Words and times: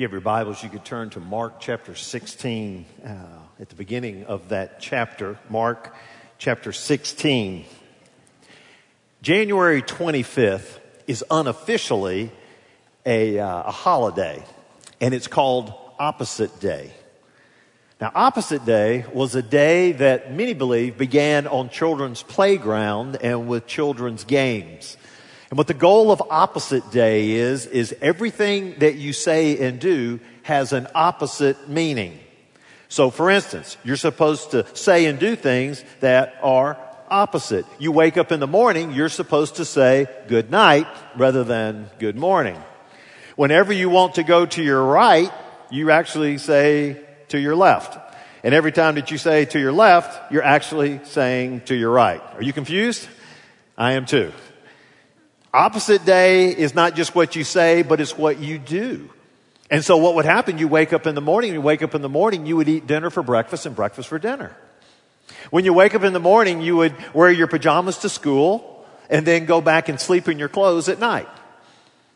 you 0.00 0.06
have 0.06 0.12
your 0.12 0.22
Bibles, 0.22 0.62
you 0.62 0.70
could 0.70 0.86
turn 0.86 1.10
to 1.10 1.20
Mark 1.20 1.60
chapter 1.60 1.94
16 1.94 2.86
uh, 3.04 3.08
at 3.60 3.68
the 3.68 3.74
beginning 3.74 4.24
of 4.24 4.48
that 4.48 4.80
chapter. 4.80 5.38
Mark 5.50 5.94
chapter 6.38 6.72
16. 6.72 7.66
January 9.20 9.82
25th 9.82 10.78
is 11.06 11.22
unofficially 11.30 12.32
a, 13.04 13.38
uh, 13.38 13.64
a 13.64 13.70
holiday, 13.70 14.42
and 15.02 15.12
it's 15.12 15.26
called 15.26 15.70
Opposite 15.98 16.58
Day. 16.60 16.94
Now, 18.00 18.10
Opposite 18.14 18.64
Day 18.64 19.04
was 19.12 19.34
a 19.34 19.42
day 19.42 19.92
that 19.92 20.32
many 20.32 20.54
believe 20.54 20.96
began 20.96 21.46
on 21.46 21.68
children's 21.68 22.22
playground 22.22 23.18
and 23.20 23.46
with 23.46 23.66
children's 23.66 24.24
games. 24.24 24.96
And 25.50 25.58
what 25.58 25.66
the 25.66 25.74
goal 25.74 26.12
of 26.12 26.22
opposite 26.30 26.90
day 26.92 27.32
is, 27.32 27.66
is 27.66 27.94
everything 28.00 28.76
that 28.78 28.94
you 28.94 29.12
say 29.12 29.58
and 29.58 29.80
do 29.80 30.20
has 30.42 30.72
an 30.72 30.86
opposite 30.94 31.68
meaning. 31.68 32.18
So 32.88 33.10
for 33.10 33.30
instance, 33.30 33.76
you're 33.84 33.96
supposed 33.96 34.52
to 34.52 34.64
say 34.76 35.06
and 35.06 35.18
do 35.18 35.34
things 35.34 35.84
that 36.00 36.36
are 36.42 36.78
opposite. 37.08 37.66
You 37.80 37.90
wake 37.90 38.16
up 38.16 38.30
in 38.30 38.38
the 38.38 38.46
morning, 38.46 38.92
you're 38.92 39.08
supposed 39.08 39.56
to 39.56 39.64
say 39.64 40.06
good 40.28 40.52
night 40.52 40.86
rather 41.16 41.42
than 41.42 41.90
good 41.98 42.16
morning. 42.16 42.56
Whenever 43.34 43.72
you 43.72 43.90
want 43.90 44.14
to 44.14 44.22
go 44.22 44.46
to 44.46 44.62
your 44.62 44.84
right, 44.84 45.32
you 45.70 45.90
actually 45.90 46.38
say 46.38 47.00
to 47.28 47.40
your 47.40 47.56
left. 47.56 47.98
And 48.44 48.54
every 48.54 48.72
time 48.72 48.94
that 48.94 49.10
you 49.10 49.18
say 49.18 49.46
to 49.46 49.58
your 49.58 49.72
left, 49.72 50.32
you're 50.32 50.44
actually 50.44 51.00
saying 51.04 51.62
to 51.62 51.74
your 51.74 51.90
right. 51.90 52.22
Are 52.34 52.42
you 52.42 52.52
confused? 52.52 53.08
I 53.76 53.92
am 53.92 54.06
too. 54.06 54.32
Opposite 55.52 56.04
day 56.04 56.56
is 56.56 56.74
not 56.74 56.94
just 56.94 57.14
what 57.14 57.34
you 57.34 57.42
say, 57.42 57.82
but 57.82 58.00
it's 58.00 58.16
what 58.16 58.38
you 58.38 58.58
do. 58.58 59.10
And 59.70 59.84
so 59.84 59.96
what 59.96 60.14
would 60.14 60.24
happen? 60.24 60.58
You 60.58 60.68
wake 60.68 60.92
up 60.92 61.06
in 61.06 61.14
the 61.14 61.20
morning, 61.20 61.52
you 61.52 61.60
wake 61.60 61.82
up 61.82 61.94
in 61.94 62.02
the 62.02 62.08
morning, 62.08 62.46
you 62.46 62.56
would 62.56 62.68
eat 62.68 62.86
dinner 62.86 63.10
for 63.10 63.22
breakfast 63.22 63.66
and 63.66 63.74
breakfast 63.74 64.08
for 64.08 64.18
dinner. 64.18 64.56
When 65.50 65.64
you 65.64 65.72
wake 65.72 65.94
up 65.94 66.02
in 66.02 66.12
the 66.12 66.20
morning, 66.20 66.60
you 66.60 66.76
would 66.76 66.94
wear 67.14 67.30
your 67.30 67.46
pajamas 67.46 67.98
to 67.98 68.08
school 68.08 68.84
and 69.08 69.26
then 69.26 69.44
go 69.44 69.60
back 69.60 69.88
and 69.88 70.00
sleep 70.00 70.28
in 70.28 70.38
your 70.38 70.48
clothes 70.48 70.88
at 70.88 70.98
night. 70.98 71.28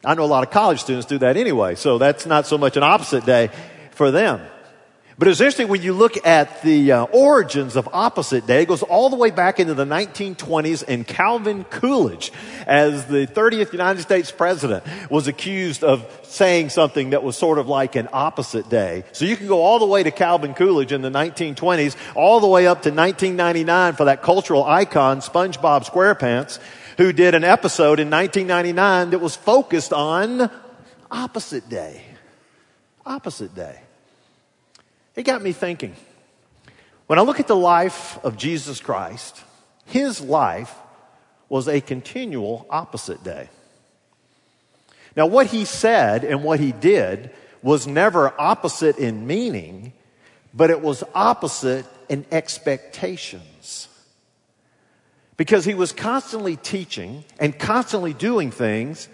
I 0.04 0.14
know 0.14 0.24
a 0.24 0.26
lot 0.26 0.44
of 0.44 0.50
college 0.50 0.80
students 0.80 1.06
do 1.06 1.18
that 1.18 1.36
anyway, 1.36 1.74
so 1.74 1.98
that's 1.98 2.26
not 2.26 2.46
so 2.46 2.58
much 2.58 2.76
an 2.76 2.82
opposite 2.82 3.24
day 3.24 3.50
for 3.92 4.10
them. 4.10 4.40
But 5.16 5.28
it's 5.28 5.40
interesting 5.40 5.68
when 5.68 5.82
you 5.82 5.92
look 5.92 6.26
at 6.26 6.62
the 6.62 6.90
uh, 6.90 7.04
origins 7.04 7.76
of 7.76 7.88
opposite 7.92 8.48
day, 8.48 8.62
it 8.62 8.66
goes 8.66 8.82
all 8.82 9.10
the 9.10 9.16
way 9.16 9.30
back 9.30 9.60
into 9.60 9.72
the 9.72 9.84
1920s 9.84 10.82
and 10.88 11.06
Calvin 11.06 11.62
Coolidge, 11.64 12.32
as 12.66 13.06
the 13.06 13.28
30th 13.28 13.70
United 13.70 14.02
States 14.02 14.32
president, 14.32 14.82
was 15.10 15.28
accused 15.28 15.84
of 15.84 16.04
saying 16.24 16.70
something 16.70 17.10
that 17.10 17.22
was 17.22 17.36
sort 17.36 17.58
of 17.58 17.68
like 17.68 17.94
an 17.94 18.08
opposite 18.12 18.68
day. 18.68 19.04
So 19.12 19.24
you 19.24 19.36
can 19.36 19.46
go 19.46 19.62
all 19.62 19.78
the 19.78 19.86
way 19.86 20.02
to 20.02 20.10
Calvin 20.10 20.52
Coolidge 20.52 20.90
in 20.90 21.02
the 21.02 21.10
1920s, 21.10 21.94
all 22.16 22.40
the 22.40 22.48
way 22.48 22.66
up 22.66 22.82
to 22.82 22.90
1999 22.90 23.92
for 23.94 24.06
that 24.06 24.20
cultural 24.20 24.64
icon, 24.64 25.20
SpongeBob 25.20 25.88
SquarePants, 25.88 26.58
who 26.98 27.12
did 27.12 27.36
an 27.36 27.44
episode 27.44 28.00
in 28.00 28.10
1999 28.10 29.10
that 29.10 29.20
was 29.20 29.36
focused 29.36 29.92
on 29.92 30.50
opposite 31.08 31.68
day. 31.68 32.04
Opposite 33.06 33.54
day. 33.54 33.83
It 35.16 35.22
got 35.22 35.42
me 35.42 35.52
thinking. 35.52 35.94
When 37.06 37.18
I 37.18 37.22
look 37.22 37.40
at 37.40 37.46
the 37.46 37.56
life 37.56 38.18
of 38.24 38.36
Jesus 38.36 38.80
Christ, 38.80 39.42
his 39.86 40.20
life 40.20 40.74
was 41.48 41.68
a 41.68 41.80
continual 41.80 42.66
opposite 42.70 43.22
day. 43.22 43.48
Now, 45.16 45.26
what 45.26 45.46
he 45.46 45.64
said 45.64 46.24
and 46.24 46.42
what 46.42 46.58
he 46.58 46.72
did 46.72 47.30
was 47.62 47.86
never 47.86 48.34
opposite 48.40 48.98
in 48.98 49.26
meaning, 49.26 49.92
but 50.52 50.70
it 50.70 50.80
was 50.80 51.04
opposite 51.14 51.86
in 52.08 52.26
expectations. 52.32 53.88
Because 55.36 55.64
he 55.64 55.74
was 55.74 55.92
constantly 55.92 56.56
teaching 56.56 57.24
and 57.38 57.58
constantly 57.58 58.12
doing 58.12 58.50
things 58.50 59.08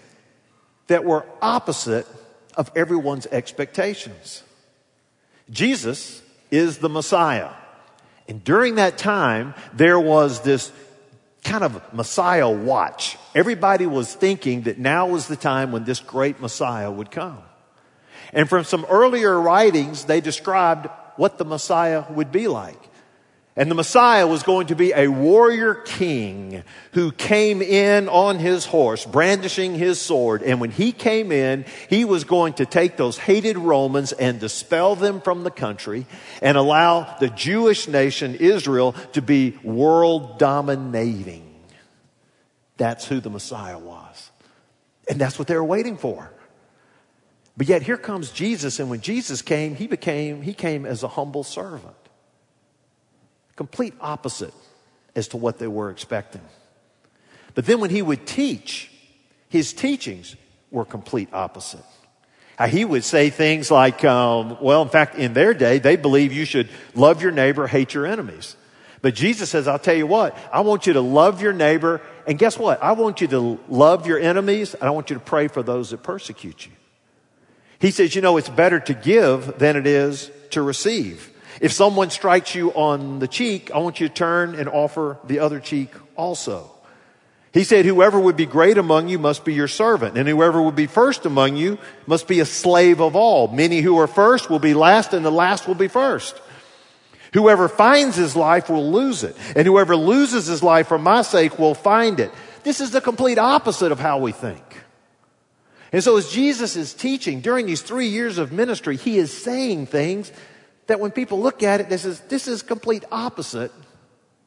that 0.87 1.03
were 1.03 1.25
opposite 1.41 2.07
of 2.55 2.71
everyone's 2.75 3.27
expectations. 3.27 4.43
Jesus 5.51 6.21
is 6.49 6.79
the 6.79 6.89
Messiah. 6.89 7.51
And 8.27 8.43
during 8.43 8.75
that 8.75 8.97
time, 8.97 9.53
there 9.73 9.99
was 9.99 10.41
this 10.41 10.71
kind 11.43 11.63
of 11.63 11.93
Messiah 11.93 12.49
watch. 12.49 13.17
Everybody 13.35 13.85
was 13.85 14.13
thinking 14.13 14.61
that 14.63 14.77
now 14.77 15.07
was 15.07 15.27
the 15.27 15.35
time 15.35 15.71
when 15.71 15.83
this 15.83 15.99
great 15.99 16.39
Messiah 16.39 16.89
would 16.89 17.11
come. 17.11 17.41
And 18.33 18.47
from 18.47 18.63
some 18.63 18.85
earlier 18.89 19.39
writings, 19.39 20.05
they 20.05 20.21
described 20.21 20.87
what 21.17 21.37
the 21.37 21.45
Messiah 21.45 22.05
would 22.11 22.31
be 22.31 22.47
like. 22.47 22.79
And 23.57 23.69
the 23.69 23.75
Messiah 23.75 24.25
was 24.27 24.43
going 24.43 24.67
to 24.67 24.75
be 24.75 24.93
a 24.93 25.09
warrior 25.09 25.73
king 25.75 26.63
who 26.93 27.11
came 27.11 27.61
in 27.61 28.07
on 28.07 28.39
his 28.39 28.65
horse, 28.65 29.05
brandishing 29.05 29.75
his 29.75 29.99
sword. 29.99 30.41
And 30.41 30.61
when 30.61 30.71
he 30.71 30.93
came 30.93 31.33
in, 31.33 31.65
he 31.89 32.05
was 32.05 32.23
going 32.23 32.53
to 32.55 32.65
take 32.65 32.95
those 32.95 33.17
hated 33.17 33.57
Romans 33.57 34.13
and 34.13 34.39
dispel 34.39 34.95
them 34.95 35.19
from 35.19 35.43
the 35.43 35.51
country 35.51 36.05
and 36.41 36.57
allow 36.57 37.17
the 37.19 37.27
Jewish 37.27 37.89
nation, 37.89 38.35
Israel, 38.35 38.93
to 39.13 39.21
be 39.21 39.57
world 39.63 40.39
dominating. 40.39 41.53
That's 42.77 43.05
who 43.05 43.19
the 43.19 43.29
Messiah 43.29 43.77
was. 43.77 44.31
And 45.09 45.19
that's 45.19 45.37
what 45.37 45.49
they 45.49 45.55
were 45.55 45.63
waiting 45.63 45.97
for. 45.97 46.31
But 47.57 47.67
yet 47.67 47.81
here 47.81 47.97
comes 47.97 48.31
Jesus, 48.31 48.79
and 48.79 48.89
when 48.89 49.01
Jesus 49.01 49.41
came, 49.41 49.75
he 49.75 49.87
became, 49.87 50.41
he 50.41 50.53
came 50.53 50.85
as 50.85 51.03
a 51.03 51.09
humble 51.09 51.43
servant 51.43 51.95
complete 53.61 53.93
opposite 54.01 54.55
as 55.15 55.27
to 55.27 55.37
what 55.37 55.59
they 55.59 55.67
were 55.67 55.91
expecting. 55.91 56.41
But 57.53 57.67
then 57.67 57.79
when 57.79 57.91
he 57.91 58.01
would 58.01 58.25
teach, 58.25 58.89
his 59.49 59.71
teachings 59.71 60.35
were 60.71 60.83
complete 60.83 61.29
opposite. 61.31 61.85
he 62.67 62.83
would 62.83 63.03
say 63.03 63.29
things 63.29 63.69
like, 63.69 64.03
um, 64.03 64.57
well, 64.63 64.81
in 64.81 64.89
fact, 64.89 65.13
in 65.13 65.33
their 65.33 65.53
day, 65.53 65.77
they 65.77 65.95
believe 65.95 66.33
you 66.33 66.43
should 66.43 66.69
love 66.95 67.21
your 67.21 67.31
neighbor, 67.31 67.67
hate 67.67 67.93
your 67.93 68.07
enemies. 68.07 68.55
But 69.03 69.13
Jesus 69.13 69.51
says, 69.51 69.67
I'll 69.67 69.77
tell 69.77 69.93
you 69.95 70.07
what, 70.07 70.35
I 70.51 70.61
want 70.61 70.87
you 70.87 70.93
to 70.93 71.01
love 71.01 71.39
your 71.39 71.53
neighbor, 71.53 72.01
and 72.25 72.39
guess 72.39 72.57
what? 72.57 72.81
I 72.81 72.93
want 72.93 73.21
you 73.21 73.27
to 73.27 73.59
love 73.69 74.07
your 74.07 74.17
enemies, 74.17 74.73
and 74.73 74.85
I 74.85 74.89
want 74.89 75.11
you 75.11 75.17
to 75.17 75.21
pray 75.23 75.49
for 75.49 75.61
those 75.61 75.91
that 75.91 76.01
persecute 76.01 76.65
you. 76.65 76.71
He 77.77 77.91
says, 77.91 78.15
you 78.15 78.23
know, 78.23 78.37
it's 78.37 78.49
better 78.49 78.79
to 78.79 78.95
give 78.95 79.59
than 79.59 79.75
it 79.75 79.85
is 79.85 80.31
to 80.49 80.63
receive. 80.63 81.30
If 81.61 81.71
someone 81.71 82.09
strikes 82.09 82.55
you 82.55 82.71
on 82.71 83.19
the 83.19 83.27
cheek, 83.27 83.69
I 83.71 83.77
want 83.77 83.99
you 83.99 84.07
to 84.07 84.13
turn 84.13 84.55
and 84.55 84.67
offer 84.67 85.19
the 85.25 85.39
other 85.39 85.59
cheek 85.59 85.93
also. 86.15 86.71
He 87.53 87.63
said, 87.63 87.85
whoever 87.85 88.19
would 88.19 88.35
be 88.35 88.47
great 88.47 88.79
among 88.79 89.09
you 89.09 89.19
must 89.19 89.45
be 89.45 89.53
your 89.53 89.67
servant, 89.67 90.17
and 90.17 90.27
whoever 90.27 90.59
would 90.59 90.75
be 90.75 90.87
first 90.87 91.27
among 91.27 91.57
you 91.57 91.77
must 92.07 92.27
be 92.27 92.39
a 92.39 92.45
slave 92.45 92.99
of 92.99 93.15
all. 93.15 93.47
Many 93.47 93.81
who 93.81 93.99
are 93.99 94.07
first 94.07 94.49
will 94.49 94.57
be 94.57 94.73
last, 94.73 95.13
and 95.13 95.23
the 95.23 95.31
last 95.31 95.67
will 95.67 95.75
be 95.75 95.87
first. 95.87 96.41
Whoever 97.33 97.69
finds 97.69 98.15
his 98.15 98.35
life 98.35 98.67
will 98.67 98.91
lose 98.91 99.23
it, 99.23 99.35
and 99.55 99.67
whoever 99.67 99.95
loses 99.95 100.47
his 100.47 100.63
life 100.63 100.87
for 100.87 100.97
my 100.97 101.21
sake 101.21 101.59
will 101.59 101.75
find 101.75 102.19
it. 102.19 102.31
This 102.63 102.81
is 102.81 102.89
the 102.89 103.01
complete 103.01 103.37
opposite 103.37 103.91
of 103.91 103.99
how 103.99 104.17
we 104.17 104.31
think. 104.31 104.63
And 105.91 106.03
so 106.03 106.17
as 106.17 106.31
Jesus 106.31 106.75
is 106.75 106.93
teaching 106.93 107.41
during 107.41 107.67
these 107.67 107.81
three 107.81 108.07
years 108.07 108.39
of 108.39 108.51
ministry, 108.51 108.95
he 108.95 109.17
is 109.17 109.31
saying 109.31 109.85
things 109.85 110.31
that 110.91 110.99
when 110.99 111.11
people 111.11 111.39
look 111.39 111.63
at 111.63 111.79
it, 111.79 111.87
this 111.87 112.03
is, 112.03 112.19
this 112.21 112.49
is 112.49 112.61
complete 112.61 113.05
opposite 113.13 113.71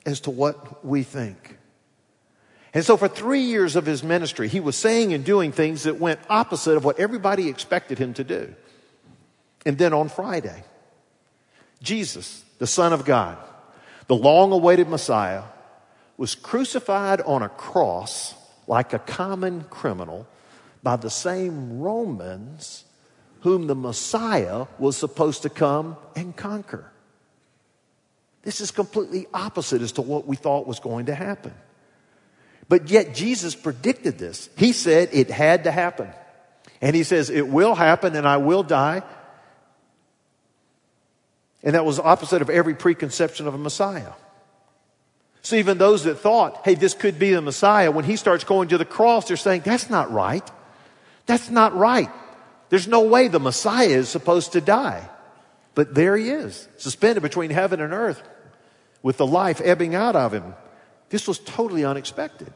as 0.05 0.21
to 0.21 0.31
what 0.31 0.84
we 0.84 1.03
think. 1.03 1.56
And 2.75 2.84
so 2.84 2.99
for 2.99 3.09
three 3.09 3.41
years 3.41 3.77
of 3.77 3.87
his 3.87 4.05
ministry, 4.05 4.49
he 4.49 4.60
was 4.60 4.77
saying 4.77 5.15
and 5.15 5.25
doing 5.25 5.53
things 5.53 5.84
that 5.84 5.99
went 5.99 6.21
opposite 6.28 6.77
of 6.77 6.84
what 6.84 6.99
everybody 6.99 7.49
expected 7.49 7.99
him 7.99 8.12
to 8.15 8.25
do. 8.25 8.55
And 9.64 9.79
then 9.79 9.94
on 9.94 10.11
Friday, 10.11 10.64
Jesus, 11.82 12.44
the 12.58 12.67
Son 12.67 12.93
of 12.93 13.06
God, 13.06 13.38
the 14.06 14.14
long 14.14 14.52
awaited 14.52 14.87
Messiah, 14.87 15.44
was 16.19 16.35
crucified 16.35 17.23
on 17.23 17.43
a 17.43 17.49
cross 17.49 18.35
like 18.67 18.93
a 18.93 18.99
common 18.99 19.64
criminal 19.70 20.26
by 20.82 20.97
the 20.97 21.08
same 21.08 21.81
Romans 21.81 22.85
whom 23.44 23.67
the 23.67 23.75
Messiah 23.75 24.64
was 24.79 24.96
supposed 24.96 25.43
to 25.43 25.50
come 25.50 25.99
and 26.17 26.35
conquer. 26.35 26.91
This 28.43 28.62
is 28.62 28.70
completely 28.70 29.26
opposite 29.35 29.82
as 29.82 29.93
to 29.93 30.02
what 30.02 30.26
we 30.26 30.35
thought 30.35 30.67
was 30.67 30.81
going 30.81 31.06
to 31.06 31.14
happen. 31.14 31.52
But 32.70 32.88
yet 32.88 33.14
Jesus 33.14 33.55
predicted 33.55 34.17
this. 34.17 34.49
He 34.56 34.73
said 34.73 35.11
it 35.12 35.31
had 35.31 35.64
to 35.64 35.70
happen. 35.70 36.08
And 36.81 36.96
he 36.96 37.02
says, 37.02 37.29
it 37.29 37.46
will 37.46 37.75
happen 37.75 38.17
and 38.17 38.26
I 38.26 38.38
will 38.38 38.62
die. 38.62 39.02
And 41.62 41.75
that 41.75 41.85
was 41.85 41.99
opposite 41.99 42.40
of 42.40 42.49
every 42.49 42.75
preconception 42.75 43.47
of 43.47 43.55
a 43.55 43.58
Messiah. 43.58 44.12
So 45.43 45.56
even 45.56 45.76
those 45.76 46.05
that 46.05 46.14
thought, 46.14 46.62
hey, 46.64 46.76
this 46.76 46.94
could 46.94 47.19
be 47.19 47.35
the 47.35 47.43
Messiah, 47.43 47.90
when 47.90 48.06
he 48.06 48.17
starts 48.17 48.44
going 48.44 48.69
to 48.69 48.79
the 48.79 48.87
cross, 48.87 49.29
they're 49.29 49.37
saying, 49.37 49.64
that's 49.67 49.90
not 49.90 50.11
right. 50.11 50.50
That's 51.26 51.50
not 51.50 51.76
right. 51.76 52.08
There's 52.75 52.88
no 52.88 53.03
way 53.03 53.29
the 53.29 53.38
Messiah 53.38 53.87
is 53.87 54.09
supposed 54.09 54.55
to 54.55 54.61
die. 54.61 55.09
But 55.76 55.94
there 55.94 56.17
he 56.17 56.29
is, 56.29 56.67
suspended 56.76 57.23
between 57.23 57.50
heaven 57.50 57.81
and 57.81 57.93
earth 57.93 58.21
with 59.00 59.17
the 59.17 59.26
life 59.29 59.61
ebbing 59.62 59.94
out 59.94 60.17
of 60.17 60.35
him. 60.35 60.56
This 61.09 61.29
was 61.29 61.38
totally 61.38 61.85
unexpected. 61.85 62.53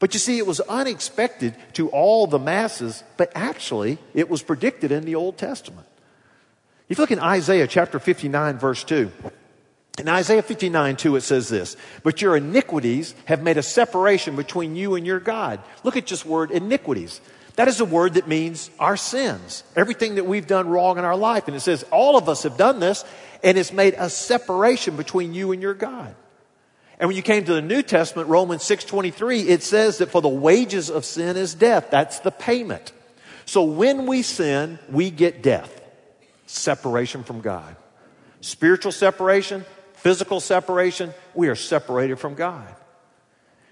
But 0.00 0.14
you 0.14 0.18
see, 0.18 0.38
it 0.38 0.48
was 0.48 0.58
unexpected 0.58 1.54
to 1.74 1.90
all 1.90 2.26
the 2.26 2.40
masses, 2.40 3.04
but 3.16 3.30
actually, 3.36 3.98
it 4.14 4.28
was 4.28 4.42
predicted 4.42 4.90
in 4.90 5.04
the 5.04 5.14
Old 5.14 5.38
Testament. 5.38 5.86
If 6.88 6.98
you 6.98 7.02
look 7.02 7.12
in 7.12 7.20
Isaiah 7.20 7.68
chapter 7.68 8.00
59, 8.00 8.58
verse 8.58 8.82
2, 8.82 9.12
in 10.00 10.08
Isaiah 10.08 10.42
59, 10.42 10.96
2, 10.96 11.14
it 11.14 11.20
says 11.20 11.48
this, 11.48 11.76
but 12.02 12.20
your 12.20 12.36
iniquities 12.36 13.14
have 13.26 13.44
made 13.44 13.58
a 13.58 13.62
separation 13.62 14.34
between 14.34 14.74
you 14.74 14.96
and 14.96 15.06
your 15.06 15.20
God. 15.20 15.60
Look 15.84 15.96
at 15.96 16.04
just 16.04 16.26
word 16.26 16.50
iniquities. 16.50 17.20
That 17.56 17.68
is 17.68 17.80
a 17.80 17.86
word 17.86 18.14
that 18.14 18.28
means 18.28 18.70
our 18.78 18.96
sins, 18.98 19.64
everything 19.74 20.16
that 20.16 20.26
we've 20.26 20.46
done 20.46 20.68
wrong 20.68 20.98
in 20.98 21.04
our 21.04 21.16
life. 21.16 21.48
And 21.48 21.56
it 21.56 21.60
says 21.60 21.84
all 21.90 22.16
of 22.16 22.28
us 22.28 22.42
have 22.42 22.58
done 22.58 22.80
this, 22.80 23.04
and 23.42 23.56
it's 23.56 23.72
made 23.72 23.94
a 23.96 24.10
separation 24.10 24.96
between 24.96 25.32
you 25.32 25.52
and 25.52 25.62
your 25.62 25.74
God. 25.74 26.14
And 26.98 27.08
when 27.08 27.16
you 27.16 27.22
came 27.22 27.44
to 27.44 27.54
the 27.54 27.62
New 27.62 27.82
Testament, 27.82 28.28
Romans 28.28 28.62
6:23, 28.62 29.48
it 29.48 29.62
says 29.62 29.98
that 29.98 30.10
for 30.10 30.22
the 30.22 30.28
wages 30.28 30.90
of 30.90 31.04
sin 31.04 31.36
is 31.36 31.54
death. 31.54 31.88
That's 31.90 32.20
the 32.20 32.30
payment. 32.30 32.92
So 33.46 33.62
when 33.62 34.06
we 34.06 34.22
sin, 34.22 34.78
we 34.90 35.10
get 35.10 35.42
death. 35.42 35.80
Separation 36.46 37.22
from 37.22 37.40
God. 37.40 37.76
Spiritual 38.40 38.92
separation, 38.92 39.64
physical 39.94 40.40
separation, 40.40 41.12
we 41.34 41.48
are 41.48 41.54
separated 41.54 42.18
from 42.18 42.34
God. 42.34 42.68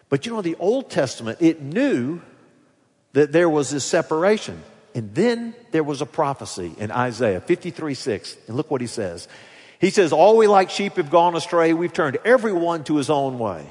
But 0.08 0.26
you 0.26 0.32
know, 0.32 0.42
the 0.42 0.56
Old 0.56 0.90
Testament, 0.90 1.38
it 1.40 1.60
knew 1.60 2.20
that 3.14 3.32
there 3.32 3.48
was 3.48 3.70
this 3.70 3.84
separation. 3.84 4.62
And 4.94 5.14
then 5.14 5.54
there 5.72 5.82
was 5.82 6.02
a 6.02 6.06
prophecy 6.06 6.72
in 6.78 6.92
Isaiah 6.92 7.40
53 7.40 7.94
6. 7.94 8.36
And 8.46 8.56
look 8.56 8.70
what 8.70 8.80
he 8.80 8.86
says. 8.86 9.26
He 9.80 9.90
says, 9.90 10.12
All 10.12 10.36
we 10.36 10.46
like 10.46 10.70
sheep 10.70 10.94
have 10.96 11.10
gone 11.10 11.34
astray. 11.34 11.72
We've 11.72 11.92
turned 11.92 12.18
everyone 12.24 12.84
to 12.84 12.96
his 12.96 13.10
own 13.10 13.38
way. 13.38 13.66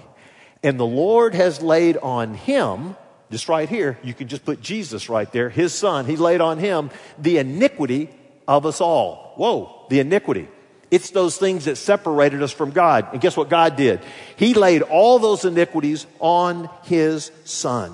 And 0.63 0.79
the 0.79 0.85
Lord 0.85 1.35
has 1.35 1.61
laid 1.61 1.97
on 1.97 2.33
him, 2.33 2.95
just 3.31 3.49
right 3.49 3.67
here, 3.67 3.97
you 4.03 4.13
can 4.13 4.27
just 4.27 4.45
put 4.45 4.61
Jesus 4.61 5.09
right 5.09 5.29
there, 5.31 5.49
his 5.49 5.73
son, 5.73 6.05
he 6.05 6.15
laid 6.15 6.39
on 6.39 6.57
him 6.57 6.89
the 7.17 7.37
iniquity 7.37 8.09
of 8.47 8.65
us 8.65 8.79
all. 8.79 9.33
Whoa, 9.35 9.85
the 9.89 9.99
iniquity. 9.99 10.47
It's 10.89 11.09
those 11.09 11.37
things 11.37 11.65
that 11.65 11.77
separated 11.77 12.43
us 12.43 12.51
from 12.51 12.71
God. 12.71 13.07
And 13.11 13.19
guess 13.19 13.35
what 13.35 13.49
God 13.49 13.75
did? 13.75 13.99
He 14.37 14.53
laid 14.53 14.83
all 14.83 15.19
those 15.19 15.43
iniquities 15.43 16.05
on 16.19 16.69
his 16.83 17.31
son. 17.43 17.93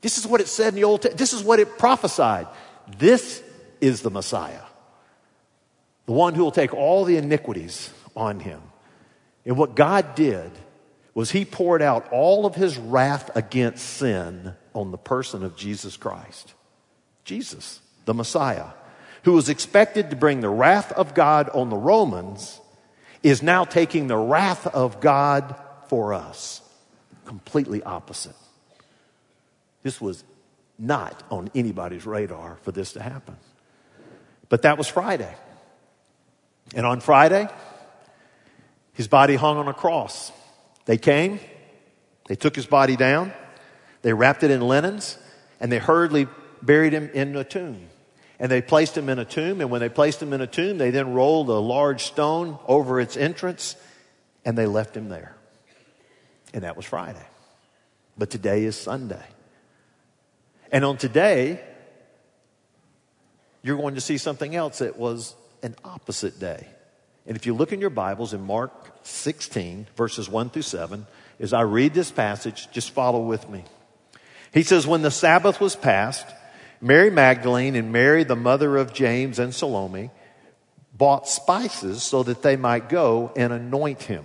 This 0.00 0.18
is 0.18 0.26
what 0.26 0.40
it 0.40 0.48
said 0.48 0.68
in 0.68 0.74
the 0.76 0.84
Old 0.84 1.02
Testament. 1.02 1.18
This 1.18 1.32
is 1.32 1.42
what 1.42 1.58
it 1.58 1.78
prophesied. 1.78 2.46
This 2.98 3.42
is 3.80 4.02
the 4.02 4.10
Messiah 4.10 4.60
the 6.08 6.12
one 6.12 6.34
who 6.34 6.42
will 6.42 6.50
take 6.50 6.72
all 6.72 7.04
the 7.04 7.18
iniquities 7.18 7.92
on 8.16 8.40
him. 8.40 8.62
And 9.44 9.58
what 9.58 9.76
God 9.76 10.14
did 10.14 10.50
was 11.12 11.30
he 11.30 11.44
poured 11.44 11.82
out 11.82 12.10
all 12.10 12.46
of 12.46 12.54
his 12.54 12.78
wrath 12.78 13.30
against 13.36 13.86
sin 13.86 14.54
on 14.74 14.90
the 14.90 14.96
person 14.96 15.44
of 15.44 15.54
Jesus 15.54 15.98
Christ. 15.98 16.54
Jesus, 17.26 17.80
the 18.06 18.14
Messiah, 18.14 18.68
who 19.24 19.32
was 19.32 19.50
expected 19.50 20.08
to 20.08 20.16
bring 20.16 20.40
the 20.40 20.48
wrath 20.48 20.92
of 20.92 21.12
God 21.12 21.50
on 21.50 21.68
the 21.68 21.76
Romans, 21.76 22.58
is 23.22 23.42
now 23.42 23.64
taking 23.64 24.06
the 24.06 24.16
wrath 24.16 24.66
of 24.66 25.02
God 25.02 25.56
for 25.88 26.14
us. 26.14 26.62
Completely 27.26 27.82
opposite. 27.82 28.34
This 29.88 30.02
was 30.02 30.22
not 30.78 31.22
on 31.30 31.50
anybody's 31.54 32.04
radar 32.04 32.58
for 32.60 32.72
this 32.72 32.92
to 32.92 33.02
happen. 33.02 33.38
But 34.50 34.60
that 34.60 34.76
was 34.76 34.86
Friday. 34.86 35.34
And 36.74 36.84
on 36.84 37.00
Friday, 37.00 37.48
his 38.92 39.08
body 39.08 39.36
hung 39.36 39.56
on 39.56 39.66
a 39.66 39.72
cross. 39.72 40.30
They 40.84 40.98
came, 40.98 41.40
they 42.26 42.34
took 42.34 42.54
his 42.54 42.66
body 42.66 42.96
down, 42.96 43.32
they 44.02 44.12
wrapped 44.12 44.42
it 44.42 44.50
in 44.50 44.60
linens, 44.60 45.16
and 45.58 45.72
they 45.72 45.78
hurriedly 45.78 46.26
buried 46.60 46.92
him 46.92 47.08
in 47.14 47.34
a 47.34 47.42
tomb. 47.42 47.88
And 48.38 48.52
they 48.52 48.60
placed 48.60 48.94
him 48.94 49.08
in 49.08 49.18
a 49.18 49.24
tomb, 49.24 49.62
and 49.62 49.70
when 49.70 49.80
they 49.80 49.88
placed 49.88 50.20
him 50.20 50.34
in 50.34 50.42
a 50.42 50.46
tomb, 50.46 50.76
they 50.76 50.90
then 50.90 51.14
rolled 51.14 51.48
a 51.48 51.54
large 51.54 52.02
stone 52.02 52.58
over 52.66 53.00
its 53.00 53.16
entrance, 53.16 53.74
and 54.44 54.58
they 54.58 54.66
left 54.66 54.94
him 54.94 55.08
there. 55.08 55.34
And 56.52 56.64
that 56.64 56.76
was 56.76 56.84
Friday. 56.84 57.26
But 58.18 58.28
today 58.28 58.64
is 58.64 58.76
Sunday. 58.76 59.24
And 60.70 60.84
on 60.84 60.96
today, 60.96 61.60
you're 63.62 63.76
going 63.76 63.94
to 63.94 64.00
see 64.00 64.18
something 64.18 64.54
else 64.54 64.78
that 64.78 64.98
was 64.98 65.34
an 65.62 65.74
opposite 65.84 66.38
day. 66.38 66.66
And 67.26 67.36
if 67.36 67.46
you 67.46 67.54
look 67.54 67.72
in 67.72 67.80
your 67.80 67.90
Bibles 67.90 68.32
in 68.32 68.40
Mark 68.40 68.72
16, 69.02 69.86
verses 69.96 70.28
1 70.28 70.50
through 70.50 70.62
7, 70.62 71.06
as 71.40 71.52
I 71.52 71.62
read 71.62 71.94
this 71.94 72.10
passage, 72.10 72.70
just 72.72 72.90
follow 72.90 73.20
with 73.20 73.48
me. 73.48 73.64
He 74.52 74.62
says, 74.62 74.86
When 74.86 75.02
the 75.02 75.10
Sabbath 75.10 75.60
was 75.60 75.76
passed, 75.76 76.26
Mary 76.80 77.10
Magdalene 77.10 77.76
and 77.76 77.92
Mary, 77.92 78.24
the 78.24 78.36
mother 78.36 78.76
of 78.76 78.94
James 78.94 79.38
and 79.38 79.54
Salome, 79.54 80.10
bought 80.96 81.28
spices 81.28 82.02
so 82.02 82.22
that 82.22 82.42
they 82.42 82.56
might 82.56 82.88
go 82.88 83.32
and 83.36 83.52
anoint 83.52 84.02
him. 84.02 84.24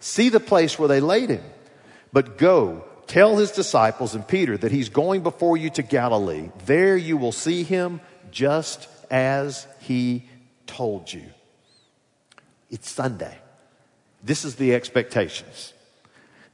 See 0.00 0.28
the 0.28 0.40
place 0.40 0.78
where 0.78 0.88
they 0.88 1.00
laid 1.00 1.30
him. 1.30 1.42
But 2.12 2.38
go, 2.38 2.84
tell 3.06 3.36
his 3.36 3.50
disciples 3.50 4.14
and 4.14 4.26
Peter 4.26 4.56
that 4.56 4.72
he's 4.72 4.88
going 4.88 5.22
before 5.22 5.56
you 5.56 5.70
to 5.70 5.82
Galilee. 5.82 6.50
There 6.66 6.96
you 6.96 7.16
will 7.16 7.32
see 7.32 7.62
him 7.62 8.00
just 8.30 8.88
as 9.10 9.66
he 9.80 10.28
told 10.66 11.12
you. 11.12 11.24
It's 12.70 12.90
Sunday. 12.90 13.36
This 14.22 14.44
is 14.44 14.56
the 14.56 14.74
expectations. 14.74 15.72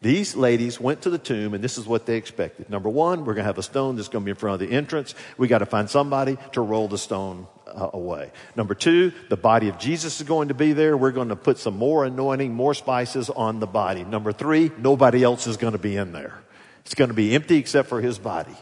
These 0.00 0.36
ladies 0.36 0.78
went 0.78 1.02
to 1.02 1.10
the 1.10 1.18
tomb, 1.18 1.54
and 1.54 1.64
this 1.64 1.78
is 1.78 1.86
what 1.86 2.04
they 2.04 2.16
expected. 2.16 2.68
Number 2.68 2.90
one, 2.90 3.20
we're 3.20 3.32
going 3.32 3.44
to 3.44 3.44
have 3.44 3.58
a 3.58 3.62
stone 3.62 3.96
that's 3.96 4.08
going 4.08 4.22
to 4.22 4.26
be 4.26 4.30
in 4.32 4.36
front 4.36 4.60
of 4.62 4.68
the 4.68 4.74
entrance. 4.74 5.14
We 5.38 5.48
got 5.48 5.58
to 5.58 5.66
find 5.66 5.88
somebody 5.88 6.36
to 6.52 6.60
roll 6.60 6.88
the 6.88 6.98
stone 6.98 7.46
uh, 7.74 7.90
away. 7.92 8.30
Number 8.56 8.74
two, 8.74 9.12
the 9.28 9.36
body 9.36 9.68
of 9.68 9.78
Jesus 9.78 10.20
is 10.20 10.26
going 10.26 10.48
to 10.48 10.54
be 10.54 10.72
there. 10.72 10.96
We're 10.96 11.12
going 11.12 11.28
to 11.28 11.36
put 11.36 11.58
some 11.58 11.76
more 11.76 12.04
anointing, 12.04 12.54
more 12.54 12.74
spices 12.74 13.30
on 13.30 13.60
the 13.60 13.66
body. 13.66 14.04
Number 14.04 14.32
three, 14.32 14.70
nobody 14.78 15.22
else 15.22 15.46
is 15.46 15.56
going 15.56 15.72
to 15.72 15.78
be 15.78 15.96
in 15.96 16.12
there. 16.12 16.38
It's 16.84 16.94
going 16.94 17.08
to 17.08 17.14
be 17.14 17.34
empty 17.34 17.56
except 17.56 17.88
for 17.88 18.00
his 18.00 18.18
body. 18.18 18.56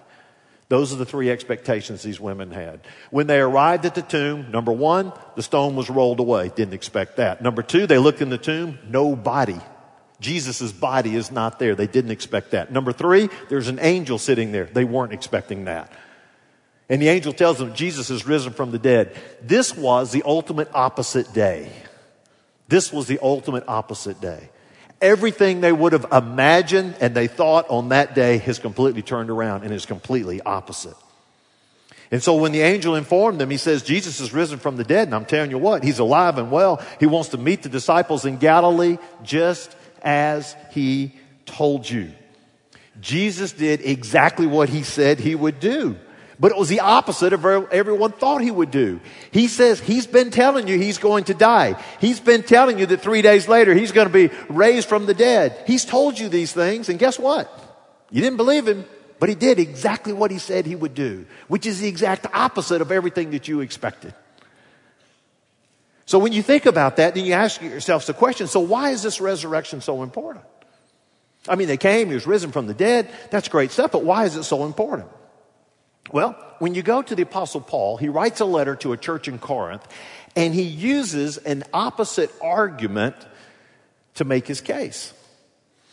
Those 0.68 0.92
are 0.92 0.96
the 0.96 1.04
three 1.04 1.30
expectations 1.30 2.02
these 2.02 2.18
women 2.18 2.50
had. 2.50 2.80
When 3.10 3.26
they 3.26 3.40
arrived 3.40 3.84
at 3.84 3.94
the 3.94 4.00
tomb, 4.00 4.50
number 4.50 4.72
one, 4.72 5.12
the 5.36 5.42
stone 5.42 5.76
was 5.76 5.90
rolled 5.90 6.18
away. 6.18 6.50
Didn't 6.54 6.72
expect 6.72 7.18
that. 7.18 7.42
Number 7.42 7.62
two, 7.62 7.86
they 7.86 7.98
looked 7.98 8.22
in 8.22 8.30
the 8.30 8.38
tomb, 8.38 8.78
no 8.88 9.14
body. 9.14 9.60
Jesus' 10.18 10.72
body 10.72 11.14
is 11.14 11.30
not 11.30 11.58
there. 11.58 11.74
They 11.74 11.88
didn't 11.88 12.12
expect 12.12 12.52
that. 12.52 12.72
Number 12.72 12.92
three, 12.92 13.28
there's 13.50 13.68
an 13.68 13.80
angel 13.80 14.16
sitting 14.16 14.52
there. 14.52 14.64
They 14.64 14.84
weren't 14.84 15.12
expecting 15.12 15.66
that. 15.66 15.92
And 16.88 17.00
the 17.00 17.08
angel 17.08 17.32
tells 17.32 17.58
them 17.58 17.74
Jesus 17.74 18.10
is 18.10 18.26
risen 18.26 18.52
from 18.52 18.70
the 18.70 18.78
dead. 18.78 19.16
This 19.40 19.76
was 19.76 20.12
the 20.12 20.22
ultimate 20.24 20.68
opposite 20.74 21.32
day. 21.32 21.72
This 22.68 22.92
was 22.92 23.06
the 23.06 23.18
ultimate 23.22 23.64
opposite 23.68 24.20
day. 24.20 24.50
Everything 25.00 25.60
they 25.60 25.72
would 25.72 25.92
have 25.92 26.06
imagined 26.12 26.96
and 27.00 27.14
they 27.14 27.26
thought 27.26 27.68
on 27.68 27.88
that 27.88 28.14
day 28.14 28.38
has 28.38 28.58
completely 28.58 29.02
turned 29.02 29.30
around 29.30 29.64
and 29.64 29.72
is 29.72 29.86
completely 29.86 30.40
opposite. 30.40 30.94
And 32.12 32.22
so 32.22 32.36
when 32.36 32.52
the 32.52 32.60
angel 32.60 32.94
informed 32.94 33.40
them, 33.40 33.48
he 33.48 33.56
says, 33.56 33.82
Jesus 33.82 34.20
is 34.20 34.34
risen 34.34 34.58
from 34.58 34.76
the 34.76 34.84
dead. 34.84 35.08
And 35.08 35.14
I'm 35.14 35.24
telling 35.24 35.50
you 35.50 35.58
what, 35.58 35.82
he's 35.82 35.98
alive 35.98 36.36
and 36.36 36.50
well. 36.50 36.82
He 37.00 37.06
wants 37.06 37.30
to 37.30 37.38
meet 37.38 37.62
the 37.62 37.70
disciples 37.70 38.26
in 38.26 38.36
Galilee 38.36 38.98
just 39.22 39.74
as 40.02 40.54
he 40.72 41.14
told 41.46 41.88
you. 41.88 42.12
Jesus 43.00 43.52
did 43.52 43.80
exactly 43.80 44.46
what 44.46 44.68
he 44.68 44.82
said 44.82 45.18
he 45.18 45.34
would 45.34 45.58
do. 45.58 45.96
But 46.40 46.52
it 46.52 46.58
was 46.58 46.68
the 46.68 46.80
opposite 46.80 47.32
of 47.32 47.44
everyone 47.44 48.12
thought 48.12 48.42
he 48.42 48.50
would 48.50 48.70
do. 48.70 49.00
He 49.30 49.48
says 49.48 49.80
he's 49.80 50.06
been 50.06 50.30
telling 50.30 50.66
you 50.66 50.78
he's 50.78 50.98
going 50.98 51.24
to 51.24 51.34
die. 51.34 51.80
He's 52.00 52.20
been 52.20 52.42
telling 52.42 52.78
you 52.78 52.86
that 52.86 53.00
three 53.00 53.22
days 53.22 53.48
later 53.48 53.74
he's 53.74 53.92
going 53.92 54.08
to 54.08 54.12
be 54.12 54.34
raised 54.48 54.88
from 54.88 55.06
the 55.06 55.14
dead. 55.14 55.62
He's 55.66 55.84
told 55.84 56.18
you 56.18 56.28
these 56.28 56.52
things, 56.52 56.88
and 56.88 56.98
guess 56.98 57.18
what? 57.18 57.50
You 58.10 58.22
didn't 58.22 58.38
believe 58.38 58.66
him, 58.66 58.84
But 59.22 59.28
he 59.28 59.36
did 59.36 59.60
exactly 59.60 60.12
what 60.12 60.32
he 60.32 60.38
said 60.38 60.66
he 60.66 60.74
would 60.74 60.96
do, 60.96 61.26
which 61.46 61.64
is 61.64 61.78
the 61.78 61.86
exact 61.86 62.26
opposite 62.34 62.80
of 62.80 62.90
everything 62.90 63.30
that 63.30 63.46
you 63.46 63.60
expected. 63.60 64.14
So 66.06 66.18
when 66.18 66.32
you 66.32 66.42
think 66.42 66.66
about 66.66 66.96
that, 66.96 67.14
then 67.14 67.24
you 67.24 67.32
ask 67.32 67.62
yourself 67.62 68.04
the 68.04 68.14
question, 68.14 68.48
so 68.48 68.58
why 68.58 68.90
is 68.90 69.04
this 69.04 69.20
resurrection 69.20 69.80
so 69.80 70.02
important? 70.02 70.44
I 71.46 71.54
mean, 71.54 71.68
they 71.68 71.76
came, 71.76 72.08
he 72.08 72.14
was 72.14 72.26
risen 72.26 72.50
from 72.50 72.66
the 72.66 72.74
dead. 72.74 73.08
That's 73.30 73.46
great 73.46 73.70
stuff, 73.70 73.92
but 73.92 74.02
why 74.02 74.24
is 74.24 74.34
it 74.34 74.42
so 74.42 74.64
important? 74.64 75.08
Well, 76.10 76.32
when 76.58 76.74
you 76.74 76.82
go 76.82 77.02
to 77.02 77.14
the 77.14 77.22
apostle 77.22 77.60
Paul, 77.60 77.96
he 77.96 78.08
writes 78.08 78.40
a 78.40 78.44
letter 78.44 78.76
to 78.76 78.92
a 78.92 78.96
church 78.96 79.28
in 79.28 79.38
Corinth 79.38 79.86
and 80.34 80.54
he 80.54 80.62
uses 80.62 81.36
an 81.38 81.64
opposite 81.72 82.32
argument 82.40 83.16
to 84.14 84.24
make 84.24 84.46
his 84.46 84.60
case. 84.60 85.12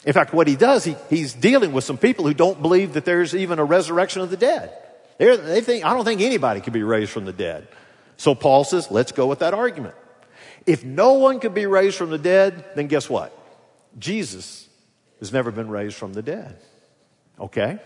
In 0.06 0.14
fact, 0.14 0.34
what 0.34 0.48
he 0.48 0.56
does, 0.56 0.84
he, 0.86 0.96
he's 1.10 1.34
dealing 1.34 1.74
with 1.74 1.84
some 1.84 1.98
people 1.98 2.26
who 2.26 2.34
don't 2.34 2.62
believe 2.62 2.94
that 2.94 3.06
there's 3.06 3.36
even 3.36 3.60
a 3.60 3.66
resurrection 3.66 4.22
of 4.22 4.30
the 4.30 4.38
dead. 4.38 4.72
They're, 5.18 5.36
they 5.36 5.62
think, 5.62 5.84
I 5.84 5.94
don't 5.94 6.06
think 6.06 6.22
anybody 6.22 6.62
could 6.62 6.74
be 6.74 6.84
raised 6.84 7.12
from 7.12 7.26
the 7.26 7.34
dead. 7.34 7.68
So 8.16 8.34
Paul 8.34 8.64
says, 8.64 8.90
let's 8.90 9.12
go 9.12 9.28
with 9.28 9.40
that 9.40 9.54
argument. 9.54 9.96
If 10.66 10.84
no 10.86 11.14
one 11.14 11.40
could 11.40 11.54
be 11.54 11.66
raised 11.66 11.98
from 11.98 12.10
the 12.10 12.18
dead, 12.18 12.64
then 12.76 12.88
guess 12.88 13.10
what? 13.10 13.36
Jesus 13.98 14.68
has 15.20 15.34
never 15.34 15.52
been 15.52 15.70
raised 15.70 15.96
from 15.96 16.14
the 16.14 16.22
dead. 16.22 16.58
Okay? 17.40 17.80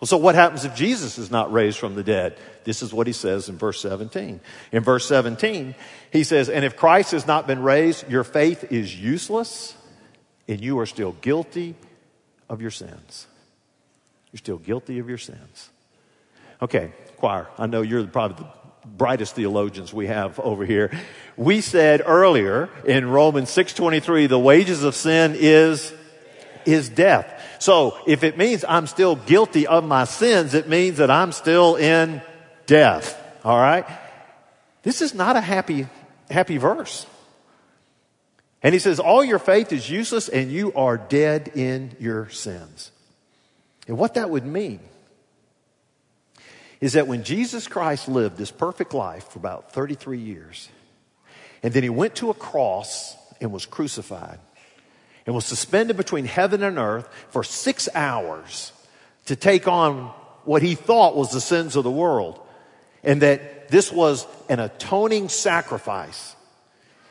Well, 0.00 0.06
so 0.06 0.16
what 0.16 0.36
happens 0.36 0.64
if 0.64 0.74
Jesus 0.76 1.18
is 1.18 1.30
not 1.30 1.52
raised 1.52 1.78
from 1.78 1.96
the 1.96 2.04
dead? 2.04 2.36
This 2.64 2.82
is 2.82 2.92
what 2.92 3.08
he 3.08 3.12
says 3.12 3.48
in 3.48 3.58
verse 3.58 3.80
17. 3.80 4.40
In 4.70 4.82
verse 4.82 5.06
17, 5.08 5.74
he 6.12 6.22
says, 6.22 6.48
And 6.48 6.64
if 6.64 6.76
Christ 6.76 7.10
has 7.12 7.26
not 7.26 7.46
been 7.46 7.62
raised, 7.62 8.08
your 8.08 8.22
faith 8.22 8.70
is 8.70 8.94
useless 8.94 9.74
and 10.46 10.60
you 10.60 10.78
are 10.78 10.86
still 10.86 11.12
guilty 11.20 11.74
of 12.48 12.62
your 12.62 12.70
sins. 12.70 13.26
You're 14.32 14.38
still 14.38 14.58
guilty 14.58 14.98
of 14.98 15.08
your 15.08 15.18
sins. 15.18 15.70
Okay, 16.62 16.92
choir, 17.16 17.48
I 17.58 17.66
know 17.66 17.82
you're 17.82 18.06
probably 18.06 18.44
the 18.44 18.88
brightest 18.88 19.34
theologians 19.34 19.92
we 19.92 20.06
have 20.06 20.40
over 20.40 20.64
here. 20.64 20.90
We 21.36 21.60
said 21.60 22.02
earlier 22.04 22.68
in 22.84 23.08
Romans 23.08 23.50
6:23 23.50 24.26
the 24.28 24.38
wages 24.38 24.82
of 24.82 24.94
sin 24.94 25.36
is 25.38 25.92
is 26.64 26.88
death. 26.88 27.37
So 27.58 27.98
if 28.06 28.24
it 28.24 28.38
means 28.38 28.64
I'm 28.68 28.86
still 28.86 29.16
guilty 29.16 29.66
of 29.66 29.84
my 29.84 30.04
sins, 30.04 30.54
it 30.54 30.68
means 30.68 30.98
that 30.98 31.10
I'm 31.10 31.32
still 31.32 31.76
in 31.76 32.22
death. 32.66 33.18
All 33.44 33.58
right? 33.58 33.86
This 34.82 35.02
is 35.02 35.14
not 35.14 35.36
a 35.36 35.40
happy, 35.40 35.86
happy 36.30 36.56
verse. 36.56 37.06
And 38.62 38.72
he 38.72 38.78
says, 38.78 38.98
all 38.98 39.24
your 39.24 39.38
faith 39.38 39.72
is 39.72 39.88
useless 39.88 40.28
and 40.28 40.50
you 40.50 40.72
are 40.74 40.96
dead 40.96 41.52
in 41.54 41.96
your 42.00 42.28
sins. 42.30 42.90
And 43.86 43.96
what 43.96 44.14
that 44.14 44.30
would 44.30 44.44
mean 44.44 44.80
is 46.80 46.92
that 46.92 47.06
when 47.06 47.24
Jesus 47.24 47.66
Christ 47.66 48.08
lived 48.08 48.36
this 48.36 48.50
perfect 48.50 48.94
life 48.94 49.28
for 49.28 49.38
about 49.38 49.72
33 49.72 50.18
years, 50.18 50.68
and 51.62 51.72
then 51.72 51.82
he 51.82 51.88
went 51.88 52.16
to 52.16 52.30
a 52.30 52.34
cross 52.34 53.16
and 53.40 53.52
was 53.52 53.66
crucified, 53.66 54.38
and 55.28 55.34
was 55.34 55.44
suspended 55.44 55.94
between 55.98 56.24
heaven 56.24 56.62
and 56.62 56.78
earth 56.78 57.06
for 57.28 57.44
six 57.44 57.86
hours 57.94 58.72
to 59.26 59.36
take 59.36 59.68
on 59.68 60.06
what 60.46 60.62
he 60.62 60.74
thought 60.74 61.14
was 61.14 61.32
the 61.32 61.40
sins 61.42 61.76
of 61.76 61.84
the 61.84 61.90
world. 61.90 62.40
And 63.04 63.20
that 63.20 63.68
this 63.68 63.92
was 63.92 64.26
an 64.48 64.58
atoning 64.58 65.28
sacrifice. 65.28 66.34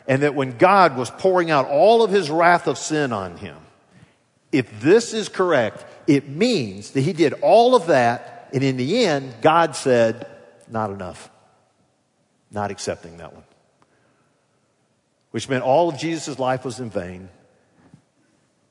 And 0.07 0.23
that 0.23 0.33
when 0.33 0.57
God 0.57 0.97
was 0.97 1.11
pouring 1.11 1.51
out 1.51 1.67
all 1.67 2.01
of 2.01 2.09
his 2.09 2.31
wrath 2.31 2.65
of 2.65 2.79
sin 2.79 3.13
on 3.13 3.37
him, 3.37 3.57
if 4.51 4.81
this 4.81 5.13
is 5.13 5.29
correct, 5.29 5.85
it 6.07 6.27
means 6.27 6.93
that 6.93 7.01
he 7.01 7.13
did 7.13 7.33
all 7.43 7.75
of 7.75 7.85
that. 7.85 8.49
And 8.51 8.63
in 8.63 8.77
the 8.77 9.05
end, 9.05 9.31
God 9.43 9.75
said, 9.75 10.25
not 10.67 10.89
enough. 10.89 11.29
Not 12.49 12.71
accepting 12.71 13.17
that 13.17 13.35
one. 13.35 13.43
Which 15.29 15.47
meant 15.47 15.63
all 15.63 15.89
of 15.89 15.99
Jesus' 15.99 16.39
life 16.39 16.65
was 16.65 16.79
in 16.79 16.89
vain 16.89 17.29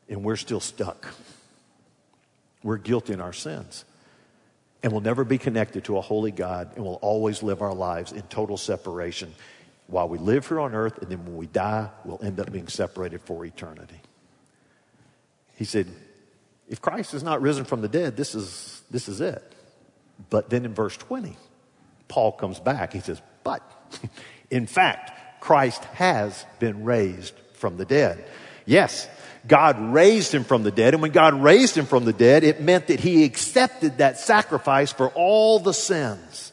and 0.09 0.25
we're 0.25 0.37
still 0.37 0.61
stuck. 0.61 1.09
We're 2.63 2.79
guilty 2.79 3.13
in 3.13 3.21
our 3.21 3.33
sins. 3.33 3.85
And 4.83 4.93
we'll 4.93 5.01
never 5.01 5.25
be 5.25 5.39
connected 5.39 5.85
to 5.85 5.99
a 5.99 6.01
holy 6.01 6.31
God, 6.31 6.73
and 6.77 6.85
we'll 6.85 6.95
always 6.95 7.43
live 7.43 7.63
our 7.63 7.75
lives 7.75 8.13
in 8.13 8.23
total 8.23 8.57
separation 8.57 9.35
while 9.87 10.09
we 10.09 10.19
live 10.19 10.49
here 10.49 10.61
on 10.61 10.75
earth, 10.75 10.99
and 10.99 11.11
then 11.11 11.25
when 11.25 11.37
we 11.37 11.47
die, 11.47 11.89
we'll 12.05 12.21
end 12.23 12.41
up 12.41 12.51
being 12.51 12.69
separated 12.69 13.21
for 13.21 13.45
eternity. 13.45 14.01
He 15.55 15.65
said, 15.65 15.87
if 16.69 16.81
Christ 16.81 17.15
is 17.15 17.23
not 17.23 17.41
risen 17.41 17.65
from 17.65 17.83
the 17.83 17.89
dead, 17.89 18.17
this 18.17 18.35
is, 18.35 18.83
this 18.91 19.09
is 19.09 19.21
it. 19.21 19.43
But 20.29 20.51
then 20.51 20.65
in 20.65 20.75
verse 20.75 20.97
20, 20.97 21.37
Paul 22.09 22.33
comes 22.33 22.59
back. 22.59 22.93
He 22.93 23.01
says, 23.01 23.23
but 23.45 23.63
in 24.51 24.67
fact, 24.67 25.41
Christ 25.41 25.85
has 25.85 26.45
been 26.59 26.85
raised 26.85 27.35
from 27.55 27.77
the 27.77 27.85
dead. 27.85 28.25
Yes, 28.67 29.09
God 29.47 29.79
raised 29.93 30.35
him 30.35 30.45
from 30.45 30.63
the 30.63 30.71
dead. 30.71 30.93
And 30.93 31.03
when 31.03 31.13
God 31.13 31.35
raised 31.35 31.77
him 31.77 31.87
from 31.87 32.05
the 32.05 32.13
dead, 32.13 32.45
it 32.45 32.61
meant 32.61 32.89
that 32.89 33.01
he 33.01 33.25
accepted 33.25 33.99
that 33.99 34.19
sacrifice 34.19 34.93
for 34.93 35.09
all 35.11 35.59
the 35.59 35.73
sins. 35.73 36.53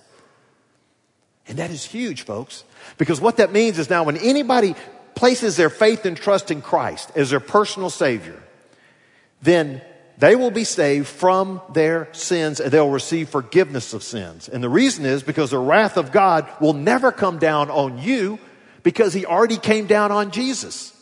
And 1.47 1.57
that 1.57 1.71
is 1.71 1.83
huge, 1.83 2.21
folks. 2.21 2.63
Because 2.97 3.19
what 3.19 3.37
that 3.37 3.51
means 3.51 3.79
is 3.79 3.89
now 3.89 4.03
when 4.03 4.17
anybody 4.17 4.75
places 5.15 5.57
their 5.57 5.69
faith 5.69 6.05
and 6.05 6.15
trust 6.15 6.51
in 6.51 6.61
Christ 6.61 7.11
as 7.15 7.31
their 7.31 7.39
personal 7.39 7.89
Savior, 7.89 8.41
then 9.41 9.81
they 10.17 10.35
will 10.35 10.51
be 10.51 10.63
saved 10.63 11.07
from 11.07 11.61
their 11.73 12.07
sins 12.13 12.59
and 12.59 12.71
they'll 12.71 12.89
receive 12.89 13.29
forgiveness 13.29 13.93
of 13.93 14.03
sins. 14.03 14.47
And 14.47 14.63
the 14.63 14.69
reason 14.69 15.05
is 15.05 15.23
because 15.23 15.51
the 15.51 15.57
wrath 15.57 15.97
of 15.97 16.11
God 16.11 16.47
will 16.61 16.73
never 16.73 17.11
come 17.11 17.39
down 17.39 17.69
on 17.69 17.97
you 17.97 18.39
because 18.83 19.13
He 19.13 19.25
already 19.25 19.57
came 19.57 19.87
down 19.87 20.11
on 20.11 20.31
Jesus. 20.31 20.92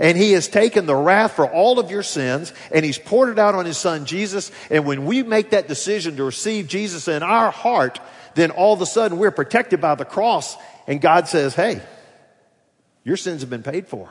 And 0.00 0.16
he 0.16 0.32
has 0.32 0.48
taken 0.48 0.86
the 0.86 0.96
wrath 0.96 1.32
for 1.32 1.46
all 1.46 1.78
of 1.78 1.90
your 1.90 2.02
sins 2.02 2.54
and 2.72 2.84
he's 2.84 2.98
poured 2.98 3.28
it 3.28 3.38
out 3.38 3.54
on 3.54 3.66
his 3.66 3.76
son 3.76 4.06
Jesus. 4.06 4.50
And 4.70 4.86
when 4.86 5.04
we 5.04 5.22
make 5.22 5.50
that 5.50 5.68
decision 5.68 6.16
to 6.16 6.24
receive 6.24 6.66
Jesus 6.66 7.06
in 7.06 7.22
our 7.22 7.50
heart, 7.50 8.00
then 8.34 8.50
all 8.50 8.72
of 8.72 8.80
a 8.80 8.86
sudden 8.86 9.18
we're 9.18 9.30
protected 9.30 9.80
by 9.80 9.94
the 9.94 10.06
cross 10.06 10.56
and 10.86 11.02
God 11.02 11.28
says, 11.28 11.54
Hey, 11.54 11.82
your 13.04 13.18
sins 13.18 13.42
have 13.42 13.50
been 13.50 13.62
paid 13.62 13.88
for. 13.88 14.08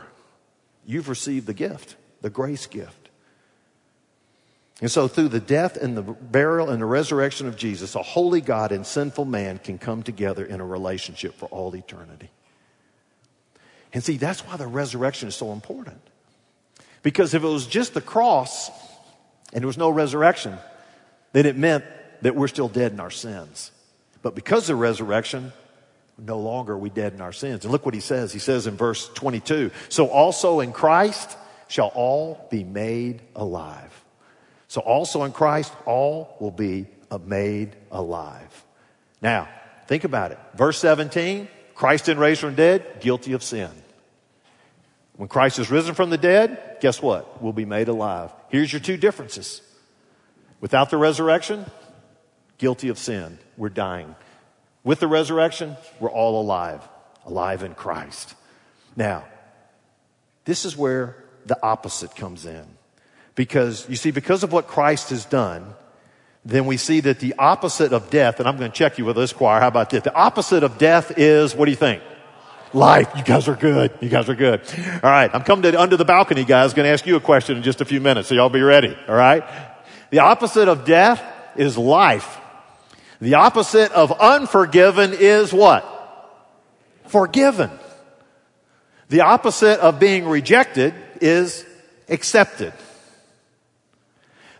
You've 0.86 1.10
received 1.10 1.48
the 1.48 1.53
gift, 1.55 1.96
the 2.22 2.29
grace 2.29 2.67
gift. 2.67 3.10
And 4.81 4.89
so, 4.89 5.08
through 5.08 5.29
the 5.29 5.41
death 5.41 5.75
and 5.75 5.98
the 5.98 6.01
burial 6.01 6.69
and 6.69 6.81
the 6.81 6.86
resurrection 6.86 7.48
of 7.48 7.58
Jesus, 7.58 7.96
a 7.96 8.01
holy 8.01 8.39
God 8.39 8.72
and 8.72 8.86
sinful 8.86 9.25
man 9.25 9.58
can 9.58 9.77
come 9.77 10.03
together 10.03 10.46
in 10.46 10.62
a 10.62 10.65
relationship 10.65 11.34
for 11.34 11.48
all 11.48 11.75
eternity. 11.75 12.29
And 13.93 14.03
see, 14.03 14.17
that's 14.17 14.41
why 14.41 14.58
the 14.58 14.67
resurrection 14.67 15.27
is 15.27 15.36
so 15.36 15.51
important. 15.51 16.01
Because 17.01 17.34
if 17.34 17.43
it 17.43 17.48
was 17.48 17.65
just 17.65 17.93
the 17.93 18.01
cross 18.01 18.69
and 19.53 19.62
there 19.62 19.67
was 19.67 19.77
no 19.77 19.89
resurrection, 19.89 20.58
then 21.34 21.46
it 21.46 21.58
meant 21.58 21.84
that 22.22 22.36
we're 22.36 22.48
still 22.48 22.67
dead 22.67 22.91
in 22.91 23.00
our 23.00 23.12
sins. 23.12 23.72
But 24.22 24.36
because 24.36 24.63
of 24.69 24.75
the 24.77 24.81
resurrection, 24.81 25.53
no 26.17 26.39
longer 26.39 26.74
are 26.74 26.77
we 26.77 26.89
dead 26.89 27.13
in 27.13 27.22
our 27.22 27.31
sins. 27.31 27.63
And 27.63 27.72
look 27.72 27.86
what 27.86 27.93
he 27.93 28.01
says. 28.01 28.34
He 28.34 28.39
says 28.39 28.67
in 28.67 28.75
verse 28.75 29.10
22 29.13 29.72
So 29.88 30.08
also 30.08 30.60
in 30.60 30.74
Christ 30.74 31.38
shall 31.67 31.91
all 31.96 32.48
be 32.51 32.63
made 32.63 33.22
alive. 33.36 34.03
So 34.67 34.81
also 34.81 35.24
in 35.24 35.31
Christ, 35.31 35.74
all 35.86 36.36
will 36.39 36.51
be 36.51 36.88
made 37.25 37.75
alive. 37.91 38.65
Now, 39.22 39.48
think 39.88 40.03
about 40.03 40.31
it. 40.31 40.39
Verse 40.53 40.77
17 40.77 41.48
Christ 41.79 42.07
didn't 42.07 42.19
raise 42.19 42.39
from 42.39 42.50
the 42.50 42.57
dead, 42.57 43.00
guilty 43.00 43.31
of 43.31 43.41
sin. 43.41 43.71
When 45.15 45.29
Christ 45.29 45.59
is 45.59 45.71
risen 45.71 45.95
from 45.95 46.09
the 46.09 46.17
dead, 46.17 46.75
guess 46.81 47.01
what? 47.01 47.41
We'll 47.41 47.53
be 47.53 47.63
made 47.63 47.88
alive. 47.88 48.31
Here's 48.50 48.74
your 48.74 48.81
two 48.81 48.98
differences. 48.98 49.62
Without 50.59 50.89
the 50.89 50.98
resurrection, 50.98 51.65
guilty 52.57 52.89
of 52.89 53.00
sin. 53.00 53.39
We're 53.55 53.69
dying. 53.69 54.13
With 54.83 55.00
the 55.00 55.07
resurrection, 55.07 55.77
we're 56.01 56.12
all 56.12 56.41
alive, 56.41 56.86
alive 57.25 57.63
in 57.63 57.75
Christ. 57.75 58.36
Now, 58.98 59.24
this 60.43 60.65
is 60.65 60.75
where 60.75 61.24
the 61.45 61.57
opposite 61.63 62.13
comes 62.13 62.45
in. 62.45 62.65
Because, 63.36 63.88
you 63.88 63.95
see, 63.95 64.12
because 64.12 64.43
of 64.43 64.51
what 64.51 64.67
Christ 64.67 65.12
has 65.12 65.24
done, 65.24 65.75
then 66.50 66.65
we 66.65 66.77
see 66.77 67.00
that 67.01 67.20
the 67.20 67.36
opposite 67.38 67.94
of 67.94 68.10
death, 68.10 68.39
and 68.39 68.48
I'm 68.48 68.58
going 68.58 68.72
to 68.72 68.77
check 68.77 68.98
you 68.98 69.06
with 69.06 69.15
this 69.15 69.34
choir. 69.34 69.60
How 69.60 69.68
about 69.68 69.89
this? 69.89 70.03
The 70.03 70.13
opposite 70.13 70.63
of 70.63 70.77
death 70.77 71.18
is, 71.18 71.56
what 71.56 71.65
do 71.65 71.72
you 71.72 71.77
think? 71.77 72.01
Life. 72.74 73.10
You 73.15 73.24
guys 73.24 73.48
are 73.48 73.56
good. 73.56 73.91
You 74.00 74.10
guys 74.10 74.29
are 74.29 74.36
good. 74.36 74.62
All 75.03 75.10
right. 75.10 75.29
I'm 75.34 75.44
coming 75.44 75.63
to 75.63 75.82
under 75.82 75.98
the 75.98 76.06
balcony, 76.06 76.46
guys. 76.46 76.74
Going 76.74 76.86
to 76.86 76.91
ask 76.91 77.06
you 77.06 77.15
a 77.15 77.20
question 77.20 77.58
in 77.58 77.63
just 77.63 77.82
a 77.82 77.86
few 77.86 78.00
minutes. 78.00 78.29
So 78.29 78.36
y'all 78.36 78.50
be 78.50 78.62
ready. 78.62 78.96
All 79.08 79.15
right. 79.15 79.44
The 80.12 80.20
opposite 80.20 80.68
of 80.68 80.86
death 80.86 81.24
is 81.56 81.77
life. 81.77 82.38
The 83.22 83.34
opposite 83.34 83.91
of 83.91 84.12
unforgiven 84.12 85.13
is 85.13 85.51
what? 85.51 85.84
Forgiven. 87.08 87.72
The 89.10 89.22
opposite 89.22 89.79
of 89.79 90.00
being 90.00 90.27
rejected 90.27 90.94
is 91.20 91.65
accepted. 92.08 92.74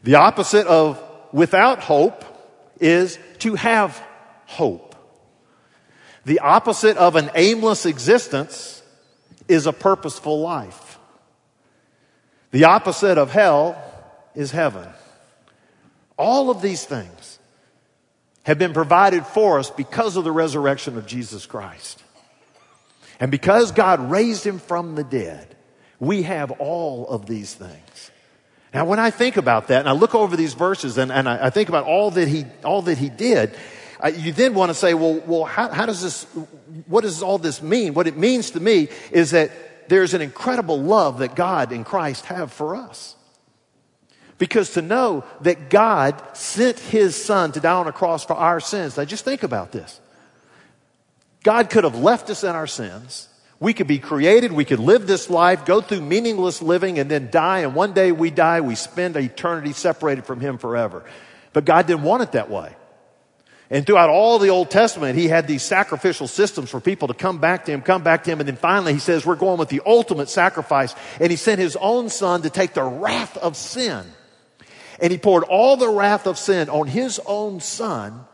The 0.04 0.16
opposite 0.16 0.66
of 0.66 1.00
without 1.32 1.80
hope 1.80 2.24
is 2.80 3.20
to 3.40 3.56
have 3.56 4.02
hope. 4.46 4.96
The 6.26 6.40
opposite 6.40 6.98
of 6.98 7.16
an 7.16 7.32
aimless 7.36 7.86
existence 7.86 8.84
is 9.48 9.66
a 9.66 9.74
purposeful 9.74 10.42
life. 10.42 10.98
The 12.52 12.66
opposite 12.66 13.18
of 13.18 13.32
hell 13.32 13.82
is 14.36 14.52
heaven. 14.52 14.88
All 16.18 16.50
of 16.50 16.62
these 16.62 16.86
things 16.86 17.40
have 18.44 18.58
been 18.58 18.74
provided 18.74 19.26
for 19.26 19.60
us 19.60 19.70
because 19.70 20.18
of 20.18 20.24
the 20.24 20.32
resurrection 20.32 20.98
of 20.98 21.06
Jesus 21.06 21.46
Christ. 21.46 22.04
And 23.20 23.32
because 23.32 23.72
God 23.72 24.10
raised 24.10 24.46
him 24.46 24.60
from 24.60 24.96
the 24.96 25.04
dead, 25.04 25.56
we 26.00 26.24
have 26.24 26.52
all 26.52 27.08
of 27.08 27.26
these 27.26 27.54
things. 27.54 28.12
Now, 28.74 28.86
when 28.86 29.00
I 29.00 29.10
think 29.10 29.38
about 29.38 29.68
that 29.68 29.80
and 29.80 29.90
I 29.90 29.94
look 29.94 30.14
over 30.14 30.36
these 30.36 30.54
verses 30.54 30.98
and, 30.98 31.12
and 31.12 31.28
I, 31.28 31.48
I 31.48 31.50
think 31.50 31.70
about 31.70 31.86
all 31.86 32.12
that 32.12 32.28
he, 32.28 32.46
all 32.64 32.82
that 32.84 32.98
he 32.98 33.10
did, 33.10 33.56
I, 34.00 34.10
you 34.10 34.32
then 34.32 34.54
want 34.54 34.70
to 34.70 34.76
say, 34.76 34.94
well, 34.94 35.22
well, 35.26 35.46
how, 35.46 35.70
how 35.70 35.86
does 35.86 36.02
this, 36.02 36.24
what 36.88 37.02
does 37.02 37.24
all 37.24 37.38
this 37.38 37.62
mean? 37.62 37.94
What 37.94 38.08
it 38.08 38.16
means 38.16 38.52
to 38.52 38.60
me 38.60 38.90
is 39.12 39.32
that 39.32 39.52
there's 39.90 40.14
an 40.14 40.22
incredible 40.22 40.80
love 40.80 41.20
that 41.20 41.36
God 41.36 41.72
and 41.72 41.86
Christ 41.86 42.26
have 42.26 42.54
for 42.54 42.76
us. 42.76 43.16
Because 44.38 44.74
to 44.74 44.82
know 44.82 45.26
that 45.42 45.70
God 45.70 46.22
sent 46.34 46.80
his 46.80 47.22
son 47.22 47.52
to 47.52 47.60
die 47.60 47.74
on 47.74 47.88
a 47.88 47.92
cross 47.92 48.24
for 48.24 48.36
our 48.36 48.62
sins, 48.62 48.96
now 48.96 49.04
just 49.04 49.26
think 49.26 49.44
about 49.44 49.72
this. 49.72 50.00
God 51.44 51.70
could 51.70 51.84
have 51.84 51.98
left 51.98 52.30
us 52.30 52.44
in 52.44 52.52
our 52.52 52.68
sins. 52.68 53.28
We 53.60 53.74
could 53.74 53.88
be 53.88 54.00
created, 54.00 54.54
we 54.54 54.64
could 54.64 54.80
live 54.80 55.06
this 55.06 55.30
life, 55.30 55.66
go 55.66 55.82
through 55.82 56.02
meaningless 56.02 56.62
living, 56.62 56.98
and 56.98 57.12
then 57.12 57.30
die, 57.30 57.60
and 57.60 57.76
one 57.76 57.92
day 57.92 58.14
we 58.14 58.32
die, 58.32 58.62
we 58.62 58.76
spend 58.76 59.18
eternity 59.18 59.74
separated 59.74 60.26
from 60.26 60.40
him 60.40 60.58
forever. 60.58 61.04
But 61.52 61.66
God 61.66 61.86
didn't 61.86 62.04
want 62.04 62.24
it 62.24 62.32
that 62.34 62.50
way. 62.50 62.74
And 63.72 63.86
throughout 63.86 64.10
all 64.10 64.40
the 64.40 64.50
Old 64.50 64.72
Testament, 64.72 65.18
he 65.18 65.28
had 65.28 65.46
these 65.46 65.62
sacrificial 65.62 66.28
systems 66.28 66.70
for 66.72 66.80
people 66.80 67.08
to 67.10 67.14
come 67.14 67.38
back 67.38 67.66
to 67.66 67.72
him, 67.72 67.82
come 67.82 68.02
back 68.02 68.24
to 68.24 68.32
him. 68.32 68.40
And 68.40 68.48
then 68.48 68.56
finally 68.56 68.94
he 68.94 69.00
says, 69.00 69.26
we're 69.26 69.36
going 69.36 69.60
with 69.60 69.70
the 69.70 69.82
ultimate 69.86 70.30
sacrifice. 70.30 70.96
And 71.20 71.30
he 71.30 71.36
sent 71.36 71.60
his 71.60 71.76
own 71.76 72.10
son 72.10 72.42
to 72.42 72.50
take 72.50 72.74
the 72.74 72.84
wrath 72.84 73.38
of 73.38 73.56
sin. 73.56 74.06
And 75.00 75.12
he 75.12 75.20
poured 75.20 75.44
all 75.44 75.78
the 75.78 75.90
wrath 75.90 76.26
of 76.26 76.40
sin 76.40 76.68
on 76.70 76.88
his 76.88 77.22
own 77.28 77.60
son 77.60 78.26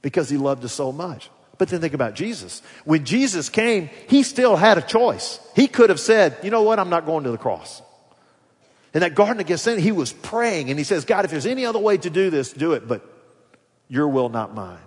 because 0.00 0.30
he 0.30 0.38
loved 0.38 0.64
us 0.64 0.72
so 0.72 0.92
much. 0.92 1.28
But 1.56 1.68
then 1.68 1.80
think 1.80 1.94
about 1.94 2.14
Jesus. 2.14 2.62
When 2.84 3.04
Jesus 3.04 3.48
came, 3.48 3.88
he 4.08 4.22
still 4.22 4.56
had 4.56 4.78
a 4.78 4.82
choice. 4.82 5.38
He 5.54 5.68
could 5.68 5.90
have 5.90 6.00
said, 6.00 6.36
you 6.42 6.50
know 6.50 6.62
what? 6.62 6.78
I'm 6.78 6.90
not 6.90 7.06
going 7.06 7.24
to 7.24 7.30
the 7.30 7.38
cross. 7.38 7.80
In 8.92 9.00
that 9.00 9.14
Garden 9.14 9.40
of 9.40 9.46
Gethsemane, 9.46 9.80
he 9.80 9.92
was 9.92 10.12
praying 10.12 10.70
and 10.70 10.78
he 10.78 10.84
says, 10.84 11.04
God, 11.04 11.24
if 11.24 11.30
there's 11.30 11.46
any 11.46 11.66
other 11.66 11.78
way 11.78 11.96
to 11.98 12.10
do 12.10 12.30
this, 12.30 12.52
do 12.52 12.72
it. 12.72 12.86
But 12.86 13.04
your 13.88 14.08
will, 14.08 14.28
not 14.28 14.54
mine. 14.54 14.78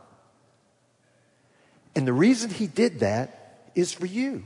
And 1.95 2.07
the 2.07 2.13
reason 2.13 2.49
he 2.49 2.67
did 2.67 2.99
that 2.99 3.59
is 3.75 3.93
for 3.93 4.05
you. 4.05 4.45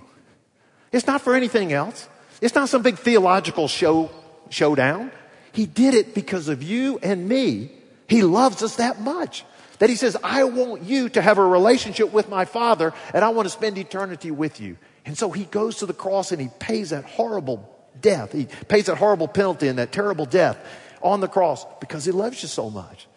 It's 0.92 1.08
not 1.08 1.22
for 1.22 1.36
anything 1.36 1.74
else. 1.74 2.08
It's 2.42 2.56
not 2.56 2.70
some 2.70 2.82
big 2.82 2.98
theological 2.98 3.68
show, 3.68 4.10
showdown. 4.50 5.12
He 5.52 5.66
did 5.66 5.94
it 5.94 6.16
because 6.16 6.48
of 6.48 6.64
you 6.64 7.00
and 7.04 7.28
me. 7.28 7.72
He 8.08 8.24
loves 8.24 8.64
us 8.64 8.78
that 8.78 9.00
much 9.00 9.46
that 9.82 9.90
he 9.90 9.96
says, 9.96 10.16
I 10.24 10.44
want 10.44 10.84
you 10.84 11.10
to 11.10 11.24
have 11.24 11.40
a 11.40 11.44
relationship 11.44 12.14
with 12.14 12.30
my 12.30 12.46
father 12.46 12.94
and 13.16 13.26
I 13.26 13.30
want 13.30 13.48
to 13.48 13.50
spend 13.50 13.80
eternity 13.80 14.30
with 14.30 14.62
you. 14.62 14.78
And 15.08 15.18
so 15.18 15.32
he 15.32 15.46
goes 15.46 15.78
to 15.78 15.88
the 15.88 15.94
cross 15.94 16.32
and 16.32 16.40
he 16.40 16.50
pays 16.60 16.92
that 16.92 17.04
horrible 17.04 17.68
death. 18.00 18.32
He 18.32 18.46
pays 18.68 18.86
that 18.86 19.00
horrible 19.00 19.28
penalty 19.28 19.70
and 19.70 19.80
that 19.80 19.92
terrible 19.92 20.28
death 20.28 20.60
on 21.02 21.20
the 21.20 21.28
cross 21.28 21.66
because 21.80 22.06
he 22.06 22.12
loves 22.12 22.44
you 22.44 22.48
so 22.48 22.70
much. 22.70 23.08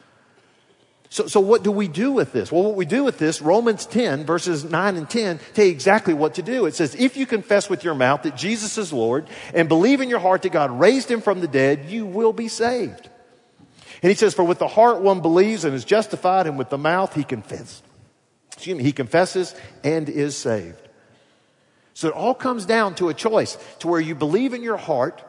So, 1.10 1.26
so 1.26 1.38
what 1.38 1.62
do 1.62 1.70
we 1.70 1.86
do 1.86 2.12
with 2.12 2.32
this? 2.32 2.50
Well, 2.50 2.62
what 2.62 2.76
we 2.76 2.86
do 2.86 3.04
with 3.04 3.18
this, 3.18 3.42
Romans 3.42 3.84
10 3.84 4.24
verses 4.24 4.64
9 4.64 4.96
and 4.96 5.10
10 5.10 5.40
tell 5.52 5.66
you 5.66 5.70
exactly 5.70 6.14
what 6.14 6.36
to 6.36 6.42
do. 6.42 6.64
It 6.64 6.74
says, 6.74 6.94
if 6.94 7.18
you 7.18 7.26
confess 7.26 7.68
with 7.68 7.84
your 7.84 7.94
mouth 7.94 8.22
that 8.22 8.38
Jesus 8.38 8.78
is 8.78 8.90
Lord 8.90 9.28
and 9.52 9.68
believe 9.68 10.00
in 10.00 10.08
your 10.08 10.18
heart 10.18 10.40
that 10.40 10.52
God 10.52 10.70
raised 10.70 11.10
him 11.10 11.20
from 11.20 11.42
the 11.42 11.46
dead, 11.46 11.90
you 11.90 12.06
will 12.06 12.32
be 12.32 12.48
saved. 12.48 13.10
And 14.04 14.10
he 14.10 14.16
says, 14.16 14.34
for 14.34 14.44
with 14.44 14.58
the 14.58 14.68
heart 14.68 15.00
one 15.00 15.22
believes 15.22 15.64
and 15.64 15.74
is 15.74 15.82
justified 15.82 16.46
and 16.46 16.58
with 16.58 16.68
the 16.68 16.76
mouth 16.76 17.14
he 17.14 17.24
confesses. 17.24 17.82
Excuse 18.52 18.76
me, 18.76 18.84
he 18.84 18.92
confesses 18.92 19.54
and 19.82 20.10
is 20.10 20.36
saved. 20.36 20.76
So 21.94 22.08
it 22.08 22.14
all 22.14 22.34
comes 22.34 22.66
down 22.66 22.96
to 22.96 23.08
a 23.08 23.14
choice 23.14 23.56
to 23.78 23.88
where 23.88 24.02
you 24.02 24.14
believe 24.14 24.52
in 24.52 24.62
your 24.62 24.76
heart 24.76 25.24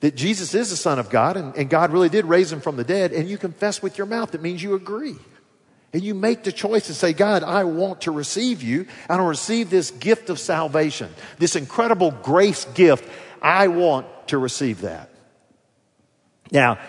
that 0.00 0.16
Jesus 0.16 0.52
is 0.52 0.70
the 0.70 0.76
Son 0.76 0.98
of 0.98 1.10
God 1.10 1.36
and, 1.36 1.54
and 1.54 1.70
God 1.70 1.92
really 1.92 2.08
did 2.08 2.24
raise 2.24 2.52
him 2.52 2.60
from 2.60 2.74
the 2.74 2.82
dead, 2.82 3.12
and 3.12 3.28
you 3.28 3.38
confess 3.38 3.80
with 3.80 3.98
your 3.98 4.08
mouth. 4.08 4.32
That 4.32 4.42
means 4.42 4.60
you 4.60 4.74
agree. 4.74 5.14
And 5.92 6.02
you 6.02 6.12
make 6.12 6.42
the 6.42 6.50
choice 6.50 6.88
to 6.88 6.94
say, 6.94 7.12
God, 7.12 7.44
I 7.44 7.62
want 7.62 8.00
to 8.00 8.10
receive 8.10 8.64
you. 8.64 8.88
I 9.08 9.12
want 9.12 9.26
to 9.26 9.28
receive 9.28 9.70
this 9.70 9.92
gift 9.92 10.28
of 10.28 10.40
salvation, 10.40 11.08
this 11.38 11.54
incredible 11.54 12.10
grace 12.10 12.64
gift. 12.74 13.08
I 13.40 13.68
want 13.68 14.08
to 14.26 14.38
receive 14.38 14.80
that. 14.80 15.08
Now, 16.50 16.80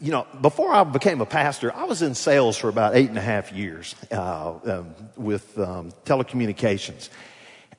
you 0.00 0.12
know, 0.12 0.26
before 0.40 0.72
I 0.72 0.84
became 0.84 1.20
a 1.20 1.26
pastor, 1.26 1.74
I 1.74 1.84
was 1.84 2.02
in 2.02 2.14
sales 2.14 2.56
for 2.56 2.68
about 2.68 2.94
eight 2.94 3.08
and 3.08 3.18
a 3.18 3.22
half 3.22 3.52
years 3.52 3.96
uh, 4.12 4.54
um, 4.64 4.94
with 5.16 5.58
um, 5.58 5.92
telecommunications. 6.04 7.08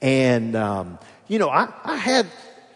And, 0.01 0.55
um, 0.55 0.99
you 1.27 1.39
know, 1.39 1.49
I, 1.49 1.71
I 1.83 1.95
had 1.95 2.25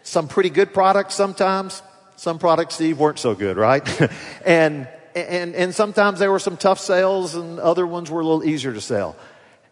some 0.03 0.27
pretty 0.27 0.49
good 0.49 0.73
products 0.73 1.15
sometimes. 1.15 1.81
Some 2.15 2.39
products, 2.39 2.75
Steve, 2.75 2.99
weren't 2.99 3.19
so 3.19 3.35
good, 3.35 3.57
right? 3.57 3.83
and, 4.45 4.87
and, 5.15 5.55
and 5.55 5.75
sometimes 5.75 6.19
there 6.19 6.31
were 6.31 6.39
some 6.39 6.55
tough 6.55 6.79
sales 6.79 7.35
and 7.35 7.59
other 7.59 7.85
ones 7.85 8.09
were 8.09 8.21
a 8.21 8.25
little 8.25 8.45
easier 8.45 8.73
to 8.73 8.81
sell. 8.81 9.15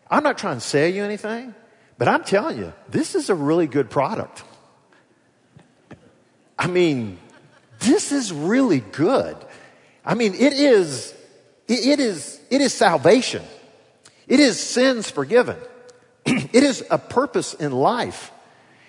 I'm 0.09 0.23
not 0.23 0.37
trying 0.37 0.55
to 0.57 0.61
sell 0.61 0.87
you 0.87 1.03
anything, 1.03 1.55
but 1.97 2.09
I'm 2.09 2.25
telling 2.25 2.57
you, 2.57 2.73
this 2.89 3.15
is 3.15 3.29
a 3.29 3.35
really 3.35 3.67
good 3.67 3.89
product. 3.89 4.43
I 6.59 6.67
mean, 6.67 7.17
this 7.79 8.11
is 8.11 8.33
really 8.33 8.81
good. 8.81 9.37
I 10.05 10.15
mean, 10.15 10.33
it 10.33 10.53
is, 10.53 11.13
it 11.67 11.99
is, 11.99 12.39
it 12.49 12.61
is 12.61 12.73
salvation. 12.73 13.43
It 14.27 14.39
is 14.39 14.59
sins 14.59 15.09
forgiven. 15.09 15.57
it 16.25 16.63
is 16.63 16.83
a 16.89 16.97
purpose 16.97 17.53
in 17.53 17.71
life. 17.71 18.31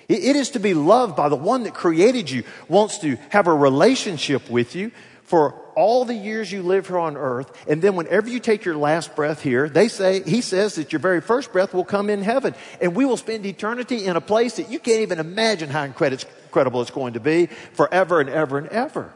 It 0.08 0.36
is 0.36 0.50
to 0.50 0.60
be 0.60 0.74
loved 0.74 1.16
by 1.16 1.28
the 1.28 1.36
one 1.36 1.62
that 1.62 1.74
created 1.74 2.30
you, 2.30 2.44
wants 2.68 2.98
to 2.98 3.16
have 3.30 3.46
a 3.46 3.54
relationship 3.54 4.50
with 4.50 4.74
you 4.74 4.90
for 5.22 5.54
all 5.74 6.04
the 6.04 6.14
years 6.14 6.52
you 6.52 6.62
live 6.62 6.88
here 6.88 6.98
on 6.98 7.16
earth. 7.16 7.50
And 7.66 7.80
then 7.80 7.96
whenever 7.96 8.28
you 8.28 8.38
take 8.38 8.64
your 8.64 8.76
last 8.76 9.16
breath 9.16 9.42
here, 9.42 9.68
they 9.68 9.88
say, 9.88 10.22
he 10.22 10.42
says 10.42 10.74
that 10.74 10.92
your 10.92 10.98
very 10.98 11.22
first 11.22 11.52
breath 11.52 11.72
will 11.72 11.84
come 11.84 12.10
in 12.10 12.22
heaven. 12.22 12.54
And 12.80 12.94
we 12.94 13.06
will 13.06 13.16
spend 13.16 13.46
eternity 13.46 14.04
in 14.04 14.16
a 14.16 14.20
place 14.20 14.56
that 14.56 14.70
you 14.70 14.78
can't 14.78 15.00
even 15.00 15.18
imagine 15.18 15.70
how 15.70 15.84
incredible 15.84 16.82
it's 16.82 16.90
going 16.90 17.14
to 17.14 17.20
be 17.20 17.46
forever 17.72 18.20
and 18.20 18.28
ever 18.28 18.58
and 18.58 18.68
ever. 18.68 19.12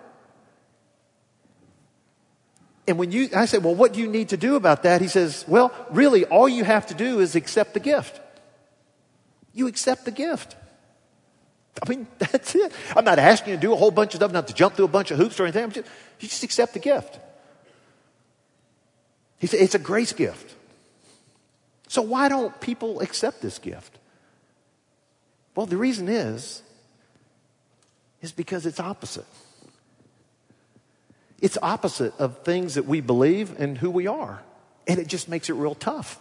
And 2.89 2.99
when 2.99 3.11
you, 3.11 3.29
I 3.35 3.47
say, 3.47 3.59
well, 3.59 3.75
what 3.75 3.93
do 3.93 4.01
you 4.01 4.07
need 4.07 4.29
to 4.29 4.37
do 4.37 4.55
about 4.55 4.85
that? 4.85 5.01
He 5.01 5.09
says, 5.09 5.45
well, 5.49 5.73
really, 5.91 6.25
all 6.25 6.49
you 6.49 6.65
have 6.65 6.87
to 6.87 6.95
do 6.95 7.21
is 7.21 7.35
accept 7.35 7.75
the 7.75 7.81
gift. 7.81 8.21
You 9.53 9.67
accept 9.67 10.05
the 10.05 10.13
gift. 10.13 10.55
I 11.85 11.89
mean, 11.89 12.07
that's 12.19 12.55
it. 12.55 12.73
I'm 12.95 13.05
not 13.05 13.19
asking 13.19 13.53
you 13.53 13.57
to 13.57 13.61
do 13.61 13.73
a 13.73 13.77
whole 13.77 13.91
bunch 13.91 14.15
of 14.15 14.19
stuff, 14.19 14.33
not 14.33 14.49
to 14.49 14.55
jump 14.55 14.75
through 14.75 14.85
a 14.85 14.89
bunch 14.89 15.11
of 15.11 15.19
hoops 15.19 15.41
or 15.41 15.45
anything. 15.45 15.71
Just, 15.71 15.89
you 16.21 16.29
just 16.29 16.43
accept 16.45 16.75
the 16.75 16.79
gift. 16.79 17.19
He 19.39 19.47
said, 19.47 19.61
it's 19.61 19.75
a 19.75 19.81
grace 19.81 20.13
gift. 20.13 20.55
So 21.89 22.03
why 22.03 22.29
don't 22.29 22.59
people 22.61 23.01
accept 23.01 23.43
this 23.43 23.59
gift? 23.59 23.99
Well, 25.55 25.67
the 25.67 25.77
reason 25.77 26.09
is, 26.09 26.63
is 28.21 28.33
because 28.33 28.67
it's 28.67 28.81
opposite. 28.81 29.27
It's 31.41 31.59
opposite 31.63 32.15
of 32.19 32.39
things 32.39 32.75
that 32.75 32.87
we 32.87 33.01
believe 33.01 33.59
and 33.59 33.77
who 33.77 33.91
we 33.91 34.07
are. 34.07 34.43
And 34.87 34.99
it 34.99 35.07
just 35.07 35.29
makes 35.29 35.51
it 35.51 35.55
real 35.55 35.75
tough. 35.75 36.21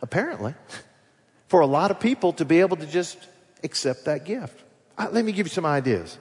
Apparently. 0.00 0.54
For 1.48 1.60
a 1.60 1.66
lot 1.66 1.90
of 1.90 2.00
people 2.00 2.32
to 2.34 2.44
be 2.44 2.60
able 2.60 2.76
to 2.78 2.86
just 2.86 3.18
accept 3.62 4.06
that 4.06 4.24
gift. 4.24 4.62
Uh, 4.98 5.08
let 5.12 5.24
me 5.24 5.32
give 5.32 5.46
you 5.46 5.50
some 5.50 5.66
ideas. 5.66 6.18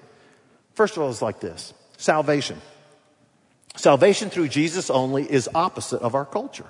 First 0.76 0.98
of 0.98 1.04
all, 1.04 1.10
it's 1.10 1.22
like 1.22 1.40
this 1.40 1.74
salvation. 1.98 2.62
Salvation 3.76 4.30
through 4.30 4.50
Jesus 4.50 4.90
only 4.90 5.30
is 5.30 5.50
opposite 5.54 6.02
of 6.02 6.16
our 6.16 6.26
culture. 6.26 6.66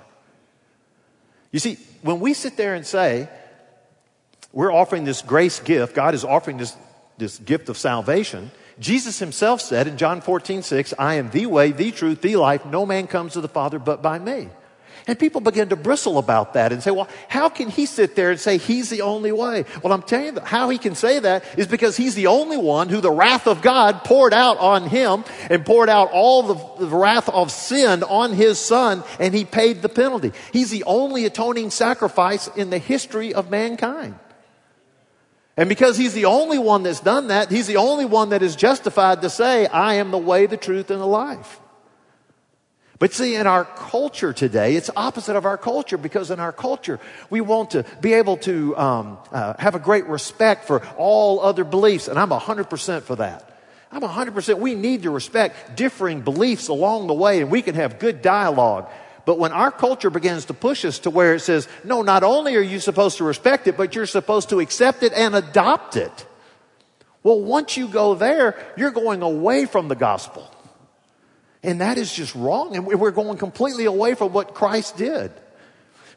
You 1.52 1.58
see, 1.58 1.78
when 2.02 2.20
we 2.20 2.34
sit 2.34 2.56
there 2.56 2.74
and 2.74 2.86
say, 2.86 3.28
we're 4.52 4.72
offering 4.72 5.04
this 5.04 5.22
grace 5.22 5.60
gift, 5.60 5.94
God 5.94 6.14
is 6.14 6.24
offering 6.24 6.56
this, 6.56 6.76
this 7.18 7.38
gift 7.38 7.68
of 7.68 7.76
salvation, 7.76 8.50
Jesus 8.78 9.18
himself 9.18 9.60
said 9.60 9.86
in 9.86 9.96
John 9.96 10.20
14, 10.20 10.62
6, 10.62 10.94
I 10.98 11.14
am 11.14 11.30
the 11.30 11.46
way, 11.46 11.72
the 11.72 11.90
truth, 11.90 12.20
the 12.20 12.36
life. 12.36 12.66
No 12.66 12.84
man 12.84 13.06
comes 13.06 13.32
to 13.32 13.40
the 13.40 13.48
Father 13.48 13.78
but 13.78 14.02
by 14.02 14.18
me. 14.18 14.48
And 15.08 15.18
people 15.18 15.40
begin 15.40 15.68
to 15.68 15.76
bristle 15.76 16.18
about 16.18 16.54
that 16.54 16.72
and 16.72 16.82
say, 16.82 16.90
well, 16.90 17.08
how 17.28 17.48
can 17.48 17.70
he 17.70 17.86
sit 17.86 18.16
there 18.16 18.32
and 18.32 18.40
say 18.40 18.58
he's 18.58 18.90
the 18.90 19.02
only 19.02 19.30
way? 19.30 19.64
Well, 19.82 19.92
I'm 19.92 20.02
telling 20.02 20.34
you 20.34 20.40
how 20.40 20.68
he 20.68 20.78
can 20.78 20.96
say 20.96 21.20
that 21.20 21.44
is 21.56 21.68
because 21.68 21.96
he's 21.96 22.16
the 22.16 22.26
only 22.26 22.56
one 22.56 22.88
who 22.88 23.00
the 23.00 23.10
wrath 23.10 23.46
of 23.46 23.62
God 23.62 24.02
poured 24.02 24.34
out 24.34 24.58
on 24.58 24.88
him 24.88 25.24
and 25.48 25.64
poured 25.64 25.88
out 25.88 26.10
all 26.12 26.42
the, 26.42 26.86
wrath 26.88 27.28
of 27.28 27.52
sin 27.52 28.02
on 28.02 28.32
his 28.32 28.58
son 28.58 29.04
and 29.20 29.32
he 29.32 29.44
paid 29.44 29.80
the 29.80 29.88
penalty. 29.88 30.32
He's 30.52 30.70
the 30.70 30.84
only 30.84 31.24
atoning 31.24 31.70
sacrifice 31.70 32.48
in 32.48 32.70
the 32.70 32.78
history 32.78 33.32
of 33.32 33.48
mankind. 33.48 34.18
And 35.56 35.68
because 35.68 35.96
he's 35.96 36.12
the 36.12 36.26
only 36.26 36.58
one 36.58 36.82
that's 36.82 37.00
done 37.00 37.28
that, 37.28 37.50
he's 37.50 37.66
the 37.66 37.78
only 37.78 38.04
one 38.04 38.30
that 38.30 38.42
is 38.42 38.56
justified 38.56 39.22
to 39.22 39.30
say, 39.30 39.66
I 39.66 39.94
am 39.94 40.10
the 40.10 40.18
way, 40.18 40.46
the 40.46 40.58
truth, 40.58 40.90
and 40.90 41.00
the 41.00 41.06
life. 41.06 41.60
But 42.98 43.12
see, 43.12 43.34
in 43.34 43.46
our 43.46 43.64
culture 43.64 44.32
today, 44.32 44.76
it's 44.76 44.90
opposite 44.96 45.36
of 45.36 45.44
our 45.44 45.58
culture 45.58 45.98
because 45.98 46.30
in 46.30 46.40
our 46.40 46.52
culture, 46.52 46.98
we 47.28 47.40
want 47.40 47.70
to 47.72 47.84
be 48.00 48.14
able 48.14 48.38
to 48.38 48.76
um, 48.76 49.18
uh, 49.32 49.54
have 49.58 49.74
a 49.74 49.78
great 49.78 50.06
respect 50.06 50.64
for 50.64 50.86
all 50.96 51.40
other 51.40 51.64
beliefs, 51.64 52.08
and 52.08 52.18
I'm 52.18 52.30
100% 52.30 53.02
for 53.02 53.16
that. 53.16 53.52
I'm 53.92 54.02
100%. 54.02 54.58
We 54.58 54.74
need 54.74 55.02
to 55.02 55.10
respect 55.10 55.76
differing 55.76 56.22
beliefs 56.22 56.68
along 56.68 57.06
the 57.06 57.14
way, 57.14 57.40
and 57.40 57.50
we 57.50 57.62
can 57.62 57.74
have 57.74 57.98
good 57.98 58.22
dialogue. 58.22 58.90
But 59.26 59.40
when 59.40 59.52
our 59.52 59.72
culture 59.72 60.08
begins 60.08 60.46
to 60.46 60.54
push 60.54 60.84
us 60.84 61.00
to 61.00 61.10
where 61.10 61.34
it 61.34 61.40
says, 61.40 61.68
no, 61.82 62.02
not 62.02 62.22
only 62.22 62.54
are 62.54 62.60
you 62.60 62.78
supposed 62.78 63.18
to 63.18 63.24
respect 63.24 63.66
it, 63.66 63.76
but 63.76 63.94
you're 63.94 64.06
supposed 64.06 64.48
to 64.50 64.60
accept 64.60 65.02
it 65.02 65.12
and 65.12 65.34
adopt 65.34 65.96
it. 65.96 66.26
Well, 67.24 67.40
once 67.40 67.76
you 67.76 67.88
go 67.88 68.14
there, 68.14 68.56
you're 68.76 68.92
going 68.92 69.22
away 69.22 69.66
from 69.66 69.88
the 69.88 69.96
gospel. 69.96 70.48
And 71.64 71.80
that 71.80 71.98
is 71.98 72.14
just 72.14 72.36
wrong. 72.36 72.76
And 72.76 72.86
we're 72.86 73.10
going 73.10 73.36
completely 73.36 73.86
away 73.86 74.14
from 74.14 74.32
what 74.32 74.54
Christ 74.54 74.96
did. 74.96 75.32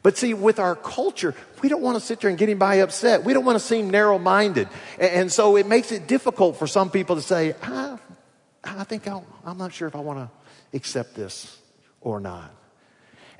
But 0.04 0.16
see, 0.16 0.32
with 0.32 0.60
our 0.60 0.76
culture, 0.76 1.34
we 1.62 1.68
don't 1.68 1.82
want 1.82 1.98
to 1.98 2.00
sit 2.00 2.20
there 2.20 2.30
and 2.30 2.38
get 2.38 2.48
anybody 2.48 2.78
upset. 2.78 3.24
We 3.24 3.34
don't 3.34 3.44
want 3.44 3.58
to 3.58 3.64
seem 3.64 3.90
narrow 3.90 4.20
minded. 4.20 4.68
And 5.00 5.32
so 5.32 5.56
it 5.56 5.66
makes 5.66 5.90
it 5.90 6.06
difficult 6.06 6.58
for 6.58 6.68
some 6.68 6.90
people 6.90 7.16
to 7.16 7.22
say, 7.22 7.56
ah, 7.64 7.98
I 8.62 8.84
think 8.84 9.08
i 9.08 9.20
am 9.44 9.58
not 9.58 9.72
sure 9.72 9.88
if 9.88 9.96
I 9.96 10.00
want 10.00 10.20
to 10.20 10.76
accept 10.76 11.16
this 11.16 11.58
or 12.00 12.20
not. 12.20 12.54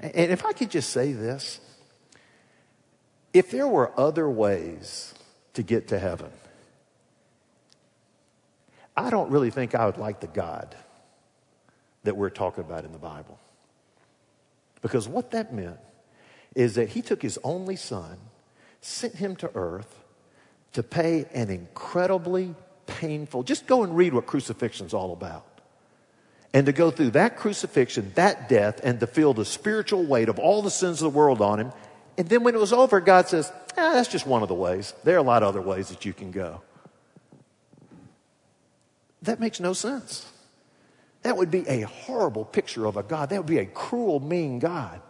And 0.01 0.33
if 0.33 0.47
I 0.47 0.53
could 0.53 0.71
just 0.71 0.91
say 0.91 1.13
this 1.13 1.61
if 3.33 3.51
there 3.51 3.69
were 3.69 3.93
other 3.99 4.29
ways 4.29 5.15
to 5.55 5.63
get 5.63 5.89
to 5.89 5.99
heaven, 5.99 6.31
I 8.97 9.11
don't 9.11 9.31
really 9.31 9.51
think 9.51 9.75
I 9.75 9.87
would 9.87 9.99
like 9.99 10.21
the 10.21 10.27
God 10.27 10.75
that 12.05 12.17
we're 12.17 12.31
talking 12.31 12.65
about 12.65 12.85
in 12.85 12.93
the 12.93 12.99
Bible. 12.99 13.39
Because 14.83 15.07
what 15.07 15.31
that 15.33 15.53
meant 15.53 15.79
is 16.55 16.75
that 16.75 16.89
he 16.89 17.03
took 17.03 17.23
his 17.23 17.39
only 17.45 17.77
son, 17.77 18.17
sent 18.81 19.17
him 19.17 19.37
to 19.37 19.51
earth 19.55 20.03
to 20.73 20.83
pay 20.83 21.27
an 21.35 21.51
incredibly 21.51 22.55
painful, 22.87 23.43
just 23.43 23.67
go 23.67 23.83
and 23.83 23.97
read 23.97 24.15
what 24.15 24.27
crucifixion's 24.27 24.95
all 24.95 25.13
about. 25.13 25.47
And 26.53 26.67
to 26.67 26.73
go 26.73 26.91
through 26.91 27.11
that 27.11 27.37
crucifixion, 27.37 28.13
that 28.17 28.49
death, 28.49 28.81
and 28.83 28.99
to 29.01 29.07
feel 29.07 29.35
the 29.35 29.45
spiritual 29.45 30.05
weight 30.05 30.29
of 30.29 30.39
all 30.39 30.63
the 30.63 30.71
sins 30.71 31.01
of 31.01 31.13
the 31.13 31.17
world 31.17 31.41
on 31.41 31.61
him. 31.61 31.73
And 32.19 32.29
then 32.29 32.43
when 32.43 32.55
it 32.55 32.59
was 32.59 32.73
over, 32.73 33.01
God 33.01 33.29
says, 33.29 33.53
ah, 33.79 33.93
that's 33.93 34.09
just 34.09 34.27
one 34.27 34.43
of 34.43 34.49
the 34.49 34.55
ways. 34.55 34.93
There 35.05 35.15
are 35.15 35.19
a 35.19 35.23
lot 35.23 35.43
of 35.43 35.49
other 35.49 35.63
ways 35.63 35.91
that 35.91 36.05
you 36.05 36.13
can 36.13 36.33
go. 36.33 36.61
That 39.23 39.39
makes 39.39 39.61
no 39.61 39.75
sense. 39.75 40.27
That 41.23 41.37
would 41.37 41.51
be 41.51 41.69
a 41.69 41.83
horrible 41.83 42.45
picture 42.45 42.87
of 42.87 42.97
a 42.97 43.03
God. 43.03 43.31
That 43.31 43.39
would 43.39 43.47
be 43.47 43.59
a 43.59 43.67
cruel, 43.67 44.19
mean 44.19 44.59
God. 44.59 45.01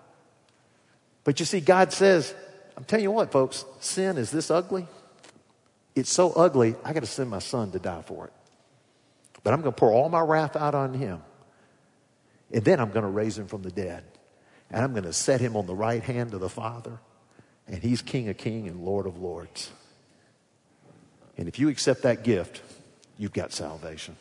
But 1.24 1.40
you 1.40 1.46
see, 1.46 1.60
God 1.60 1.92
says, 1.92 2.34
I'm 2.76 2.84
telling 2.84 3.04
you 3.04 3.12
what, 3.12 3.30
folks, 3.32 3.64
sin 3.80 4.18
is 4.18 4.30
this 4.30 4.50
ugly. 4.50 4.86
It's 5.94 6.12
so 6.12 6.32
ugly, 6.32 6.74
I 6.84 6.92
got 6.92 7.00
to 7.00 7.06
send 7.06 7.30
my 7.30 7.38
son 7.38 7.72
to 7.72 7.78
die 7.78 8.02
for 8.02 8.26
it. 8.26 8.32
But 9.42 9.54
I'm 9.54 9.60
going 9.60 9.72
to 9.72 9.78
pour 9.78 9.92
all 9.92 10.08
my 10.08 10.20
wrath 10.20 10.56
out 10.56 10.74
on 10.74 10.94
him. 10.94 11.22
And 12.52 12.64
then 12.64 12.80
I'm 12.80 12.90
going 12.90 13.04
to 13.04 13.10
raise 13.10 13.38
him 13.38 13.46
from 13.46 13.62
the 13.62 13.70
dead. 13.70 14.04
And 14.70 14.84
I'm 14.84 14.92
going 14.92 15.04
to 15.04 15.12
set 15.12 15.40
him 15.40 15.56
on 15.56 15.66
the 15.66 15.74
right 15.74 16.02
hand 16.02 16.34
of 16.34 16.40
the 16.40 16.48
Father. 16.48 16.98
And 17.66 17.82
he's 17.82 18.02
King 18.02 18.28
of 18.28 18.36
Kings 18.36 18.70
and 18.70 18.84
Lord 18.84 19.06
of 19.06 19.18
Lords. 19.18 19.70
And 21.36 21.48
if 21.48 21.58
you 21.58 21.68
accept 21.68 22.02
that 22.02 22.24
gift, 22.24 22.60
you've 23.18 23.32
got 23.32 23.52
salvation. 23.52 24.16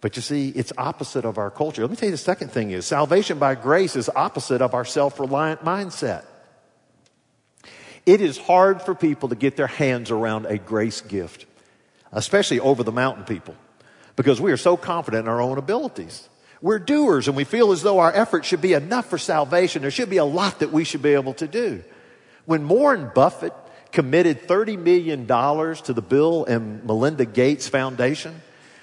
But 0.00 0.14
you 0.16 0.22
see, 0.22 0.50
it's 0.50 0.72
opposite 0.78 1.24
of 1.24 1.38
our 1.38 1.50
culture. 1.50 1.82
Let 1.82 1.90
me 1.90 1.96
tell 1.96 2.08
you 2.08 2.12
the 2.12 2.18
second 2.18 2.52
thing 2.52 2.70
is 2.70 2.86
salvation 2.86 3.38
by 3.38 3.54
grace 3.54 3.96
is 3.96 4.08
opposite 4.14 4.62
of 4.62 4.74
our 4.74 4.84
self-reliant 4.84 5.64
mindset. 5.64 6.24
It 8.04 8.20
is 8.20 8.38
hard 8.38 8.82
for 8.82 8.94
people 8.94 9.30
to 9.30 9.34
get 9.34 9.56
their 9.56 9.66
hands 9.66 10.12
around 10.12 10.46
a 10.46 10.58
grace 10.58 11.00
gift, 11.00 11.46
especially 12.12 12.60
over 12.60 12.84
the 12.84 12.92
mountain 12.92 13.24
people, 13.24 13.56
because 14.14 14.40
we 14.40 14.52
are 14.52 14.56
so 14.56 14.76
confident 14.76 15.24
in 15.24 15.28
our 15.28 15.40
own 15.40 15.58
abilities. 15.58 16.28
We're 16.62 16.78
doers 16.78 17.28
and 17.28 17.36
we 17.36 17.44
feel 17.44 17.72
as 17.72 17.82
though 17.82 17.98
our 17.98 18.12
effort 18.12 18.44
should 18.44 18.62
be 18.62 18.72
enough 18.72 19.10
for 19.10 19.18
salvation. 19.18 19.82
There 19.82 19.90
should 19.90 20.10
be 20.10 20.16
a 20.16 20.24
lot 20.24 20.60
that 20.60 20.72
we 20.72 20.84
should 20.84 21.02
be 21.02 21.14
able 21.14 21.34
to 21.34 21.46
do. 21.46 21.84
When 22.46 22.68
Warren 22.68 23.10
Buffett 23.14 23.52
committed 23.92 24.46
$30 24.46 24.78
million 24.78 25.26
to 25.26 25.92
the 25.92 26.02
Bill 26.02 26.44
and 26.44 26.84
Melinda 26.84 27.24
Gates 27.24 27.68
Foundation, 27.68 28.40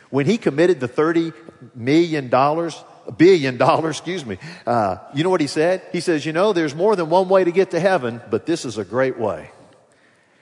when 0.09 0.25
he 0.25 0.37
committed 0.37 0.79
the 0.79 0.87
$30 0.87 1.33
million, 1.73 2.29
billion 3.17 3.57
dollars, 3.57 3.97
excuse 3.97 4.25
me, 4.25 4.37
uh, 4.67 4.97
you 5.13 5.23
know 5.23 5.29
what 5.29 5.41
he 5.41 5.47
said? 5.47 5.81
He 5.91 6.01
says, 6.01 6.25
you 6.25 6.33
know, 6.33 6.53
there's 6.53 6.75
more 6.75 6.95
than 6.95 7.09
one 7.09 7.29
way 7.29 7.43
to 7.43 7.51
get 7.51 7.71
to 7.71 7.79
heaven, 7.79 8.21
but 8.29 8.45
this 8.45 8.65
is 8.65 8.77
a 8.77 8.85
great 8.85 9.17
way. 9.17 9.49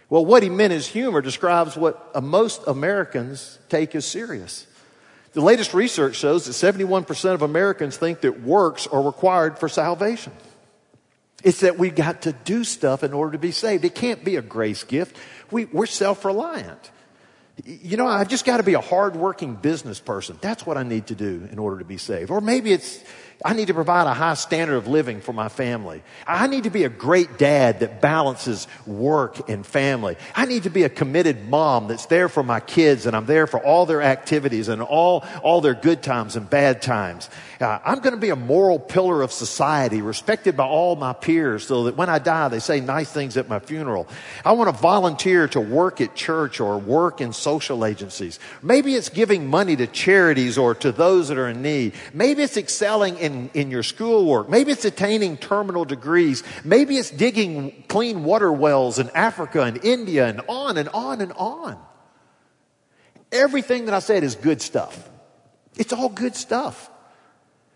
Well, 0.09 0.25
what 0.25 0.43
he 0.43 0.49
meant 0.49 0.73
as 0.73 0.87
humor 0.87 1.21
describes 1.21 1.77
what 1.77 2.21
most 2.21 2.67
Americans 2.67 3.59
take 3.69 3.95
as 3.95 4.05
serious. 4.05 4.67
The 5.33 5.41
latest 5.41 5.73
research 5.73 6.15
shows 6.15 6.45
that 6.45 6.73
71% 6.73 7.33
of 7.33 7.41
Americans 7.41 7.97
think 7.97 8.21
that 8.21 8.41
works 8.41 8.87
are 8.87 9.01
required 9.01 9.57
for 9.57 9.69
salvation. 9.69 10.33
It's 11.43 11.61
that 11.61 11.77
we've 11.77 11.95
got 11.95 12.23
to 12.23 12.33
do 12.33 12.63
stuff 12.63 13.03
in 13.03 13.13
order 13.13 13.31
to 13.31 13.37
be 13.37 13.51
saved. 13.51 13.85
It 13.85 13.95
can't 13.95 14.23
be 14.23 14.35
a 14.35 14.41
grace 14.41 14.83
gift. 14.83 15.17
We, 15.49 15.65
we're 15.65 15.85
self-reliant. 15.85 16.91
You 17.65 17.97
know, 17.97 18.07
I've 18.07 18.27
just 18.27 18.45
got 18.45 18.57
to 18.57 18.63
be 18.63 18.73
a 18.73 18.81
hardworking 18.81 19.55
business 19.55 19.99
person. 19.99 20.37
That's 20.41 20.65
what 20.65 20.77
I 20.77 20.83
need 20.83 21.07
to 21.07 21.15
do 21.15 21.47
in 21.51 21.59
order 21.59 21.79
to 21.79 21.85
be 21.85 21.97
saved. 21.97 22.29
Or 22.29 22.41
maybe 22.41 22.71
it's 22.73 23.03
I 23.43 23.53
need 23.53 23.67
to 23.67 23.73
provide 23.73 24.05
a 24.07 24.13
high 24.13 24.35
standard 24.35 24.75
of 24.75 24.87
living 24.87 25.19
for 25.19 25.33
my 25.33 25.49
family. 25.49 26.03
I 26.27 26.47
need 26.47 26.65
to 26.65 26.69
be 26.69 26.83
a 26.83 26.89
great 26.89 27.37
dad 27.39 27.79
that 27.79 27.99
balances 27.99 28.67
work 28.85 29.49
and 29.49 29.65
family. 29.65 30.15
I 30.35 30.45
need 30.45 30.63
to 30.63 30.69
be 30.69 30.83
a 30.83 30.89
committed 30.89 31.49
mom 31.49 31.87
that's 31.87 32.05
there 32.05 32.29
for 32.29 32.43
my 32.43 32.59
kids 32.59 33.05
and 33.05 33.15
I'm 33.15 33.25
there 33.25 33.47
for 33.47 33.59
all 33.59 33.85
their 33.85 34.03
activities 34.03 34.67
and 34.67 34.81
all, 34.81 35.25
all 35.41 35.61
their 35.61 35.73
good 35.73 36.03
times 36.03 36.35
and 36.35 36.47
bad 36.47 36.81
times. 36.81 37.29
Uh, 37.59 37.79
I'm 37.83 37.99
going 37.99 38.13
to 38.13 38.19
be 38.19 38.29
a 38.29 38.35
moral 38.35 38.79
pillar 38.79 39.21
of 39.21 39.31
society, 39.31 40.01
respected 40.01 40.55
by 40.55 40.65
all 40.65 40.95
my 40.95 41.13
peers 41.13 41.65
so 41.65 41.85
that 41.85 41.95
when 41.95 42.09
I 42.09 42.19
die, 42.19 42.47
they 42.47 42.59
say 42.59 42.79
nice 42.79 43.11
things 43.11 43.37
at 43.37 43.49
my 43.49 43.59
funeral. 43.59 44.07
I 44.45 44.51
want 44.53 44.75
to 44.75 44.81
volunteer 44.81 45.47
to 45.49 45.61
work 45.61 46.01
at 46.01 46.15
church 46.15 46.59
or 46.59 46.77
work 46.77 47.21
in 47.21 47.33
social 47.33 47.85
agencies. 47.85 48.39
Maybe 48.61 48.95
it's 48.95 49.09
giving 49.09 49.47
money 49.47 49.75
to 49.75 49.87
charities 49.87 50.57
or 50.57 50.75
to 50.75 50.91
those 50.91 51.29
that 51.29 51.37
are 51.37 51.49
in 51.49 51.61
need. 51.61 51.93
Maybe 52.13 52.43
it's 52.43 52.57
excelling 52.57 53.17
in 53.17 53.30
in, 53.31 53.49
in 53.53 53.71
your 53.71 53.83
schoolwork. 53.83 54.49
Maybe 54.49 54.71
it's 54.71 54.85
attaining 54.85 55.37
terminal 55.37 55.85
degrees. 55.85 56.43
Maybe 56.63 56.97
it's 56.97 57.09
digging 57.09 57.83
clean 57.87 58.23
water 58.23 58.51
wells 58.51 58.99
in 58.99 59.09
Africa 59.11 59.63
and 59.63 59.83
India 59.83 60.27
and 60.27 60.41
on 60.47 60.77
and 60.77 60.89
on 60.89 61.21
and 61.21 61.31
on. 61.33 61.77
Everything 63.31 63.85
that 63.85 63.93
I 63.93 63.99
said 63.99 64.23
is 64.23 64.35
good 64.35 64.61
stuff. 64.61 65.09
It's 65.77 65.93
all 65.93 66.09
good 66.09 66.35
stuff. 66.35 66.89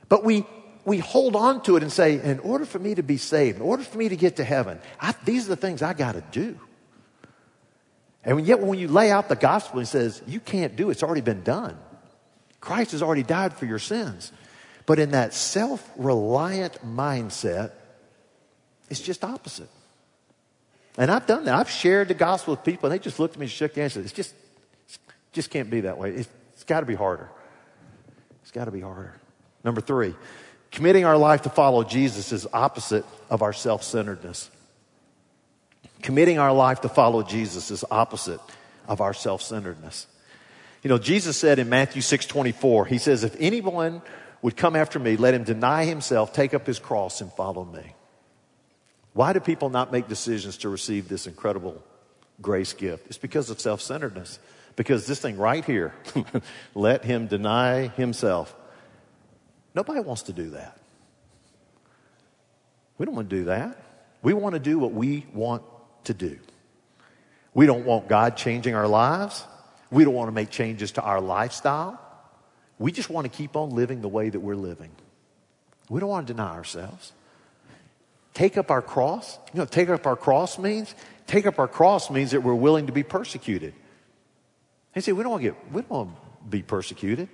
But 0.09 0.23
we, 0.23 0.45
we 0.83 0.97
hold 0.99 1.35
on 1.35 1.63
to 1.63 1.77
it 1.77 1.83
and 1.83 1.91
say, 1.91 2.21
in 2.21 2.39
order 2.39 2.65
for 2.65 2.79
me 2.79 2.95
to 2.95 3.03
be 3.03 3.17
saved, 3.17 3.57
in 3.57 3.63
order 3.63 3.83
for 3.83 3.97
me 3.97 4.09
to 4.09 4.15
get 4.15 4.35
to 4.35 4.43
heaven, 4.43 4.79
I, 4.99 5.15
these 5.23 5.45
are 5.45 5.49
the 5.49 5.55
things 5.55 5.81
I 5.81 5.93
got 5.93 6.13
to 6.13 6.23
do. 6.31 6.59
And 8.23 8.45
yet, 8.45 8.59
when 8.59 8.79
you 8.79 8.87
lay 8.87 9.11
out 9.11 9.29
the 9.29 9.35
gospel, 9.35 9.79
it 9.79 9.85
says, 9.85 10.21
you 10.27 10.39
can't 10.39 10.75
do 10.75 10.89
it. 10.89 10.93
It's 10.93 11.03
already 11.03 11.21
been 11.21 11.43
done. 11.43 11.77
Christ 12.59 12.91
has 12.93 13.03
already 13.03 13.21
died 13.21 13.53
for 13.53 13.65
your 13.65 13.77
sins. 13.77 14.31
But 14.85 14.99
in 14.99 15.11
that 15.11 15.33
self 15.33 15.89
reliant 15.97 16.85
mindset, 16.85 17.71
it's 18.89 18.99
just 18.99 19.23
opposite. 19.23 19.69
And 20.97 21.11
I've 21.11 21.25
done 21.25 21.45
that. 21.45 21.55
I've 21.55 21.69
shared 21.69 22.07
the 22.07 22.13
gospel 22.13 22.53
with 22.53 22.63
people, 22.63 22.89
and 22.89 22.97
they 22.97 23.03
just 23.03 23.19
looked 23.19 23.35
at 23.35 23.39
me 23.39 23.45
and 23.45 23.51
shook 23.51 23.73
their 23.73 23.83
heads 23.83 23.97
It's 23.97 24.13
just, 24.13 24.33
just 25.33 25.49
can't 25.49 25.69
be 25.69 25.81
that 25.81 25.97
way. 25.97 26.11
it's, 26.11 26.29
it's 26.53 26.63
got 26.63 26.81
to 26.81 26.85
be 26.85 26.95
harder. 26.95 27.29
It's 28.43 28.51
got 28.51 28.65
to 28.65 28.71
be 28.71 28.79
harder. 28.79 29.13
Number 29.63 29.81
three, 29.81 30.13
committing 30.71 31.03
our 31.03 31.17
life 31.17 31.41
to 31.41 31.49
follow 31.49 31.83
Jesus 31.83 32.31
is 32.31 32.47
opposite 32.53 33.05
of 33.29 33.41
our 33.41 33.53
self 33.53 33.83
centeredness. 33.83 34.49
Committing 36.01 36.37
our 36.37 36.53
life 36.53 36.81
to 36.81 36.89
follow 36.89 37.23
Jesus 37.23 37.71
is 37.71 37.83
opposite 37.89 38.39
of 38.87 39.01
our 39.01 39.13
self 39.13 39.41
centeredness. 39.41 40.07
You 40.83 40.89
know, 40.89 40.99
Jesus 40.99 41.35
said 41.35 41.57
in 41.57 41.67
Matthew 41.67 42.03
6 42.03 42.27
24, 42.27 42.85
He 42.85 42.99
says, 42.99 43.23
If 43.23 43.35
anyone 43.39 44.03
would 44.41 44.55
come 44.55 44.75
after 44.75 44.99
me, 44.99 45.17
let 45.17 45.33
him 45.33 45.43
deny 45.43 45.85
himself, 45.85 46.33
take 46.33 46.53
up 46.53 46.67
his 46.67 46.79
cross, 46.79 47.21
and 47.21 47.31
follow 47.33 47.65
me. 47.65 47.93
Why 49.13 49.33
do 49.33 49.39
people 49.39 49.69
not 49.69 49.91
make 49.91 50.07
decisions 50.07 50.57
to 50.57 50.69
receive 50.69 51.07
this 51.07 51.25
incredible 51.25 51.81
grace 52.41 52.73
gift? 52.73 53.07
It's 53.07 53.17
because 53.17 53.49
of 53.49 53.59
self 53.59 53.81
centeredness. 53.81 54.39
Because 54.75 55.07
this 55.07 55.19
thing 55.19 55.37
right 55.37 55.63
here, 55.63 55.93
let 56.75 57.05
him 57.05 57.27
deny 57.27 57.87
himself. 57.87 58.53
Nobody 59.73 60.01
wants 60.01 60.23
to 60.23 60.33
do 60.33 60.49
that. 60.51 60.77
We 62.97 63.05
don't 63.05 63.15
want 63.15 63.29
to 63.29 63.35
do 63.35 63.45
that. 63.45 63.77
We 64.21 64.33
want 64.33 64.53
to 64.53 64.59
do 64.59 64.79
what 64.79 64.91
we 64.91 65.25
want 65.33 65.63
to 66.05 66.13
do. 66.13 66.37
We 67.53 67.65
don't 67.65 67.85
want 67.85 68.07
God 68.09 68.35
changing 68.35 68.75
our 68.75 68.87
lives. 68.87 69.45
We 69.91 70.03
don't 70.03 70.13
want 70.13 70.27
to 70.27 70.33
make 70.33 70.49
changes 70.49 70.93
to 70.93 71.01
our 71.01 71.21
lifestyle. 71.21 71.99
We 72.77 72.91
just 72.91 73.09
want 73.09 73.25
to 73.25 73.35
keep 73.35 73.55
on 73.55 73.69
living 73.69 74.01
the 74.01 74.07
way 74.07 74.29
that 74.29 74.39
we're 74.39 74.55
living. 74.55 74.91
We 75.89 75.99
don't 75.99 76.09
want 76.09 76.27
to 76.27 76.33
deny 76.33 76.53
ourselves. 76.53 77.13
Take 78.33 78.57
up 78.57 78.69
our 78.69 78.81
cross. 78.81 79.39
You 79.53 79.59
know, 79.59 79.65
take 79.65 79.89
up 79.89 80.05
our 80.05 80.17
cross 80.17 80.59
means? 80.59 80.93
Take 81.25 81.45
up 81.45 81.57
our 81.57 81.67
cross 81.67 82.11
means 82.11 82.31
that 82.31 82.41
we're 82.41 82.53
willing 82.53 82.87
to 82.87 82.91
be 82.91 83.03
persecuted. 83.03 83.73
He 84.93 85.01
said, 85.01 85.15
we 85.15 85.23
don't 85.23 85.31
want 85.31 85.43
to 85.43 85.49
get, 85.49 85.71
we 85.71 85.81
don't 85.81 85.89
want 85.89 86.09
to 86.15 86.49
be 86.49 86.61
persecuted. 86.61 87.29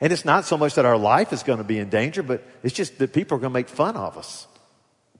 And 0.00 0.12
it's 0.12 0.24
not 0.24 0.44
so 0.44 0.56
much 0.56 0.74
that 0.74 0.84
our 0.84 0.96
life 0.96 1.32
is 1.32 1.42
going 1.42 1.58
to 1.58 1.64
be 1.64 1.78
in 1.78 1.90
danger, 1.90 2.22
but 2.22 2.42
it's 2.62 2.74
just 2.74 2.98
that 2.98 3.12
people 3.12 3.36
are 3.36 3.40
going 3.40 3.52
to 3.52 3.54
make 3.54 3.68
fun 3.68 3.96
of 3.96 4.16
us. 4.16 4.46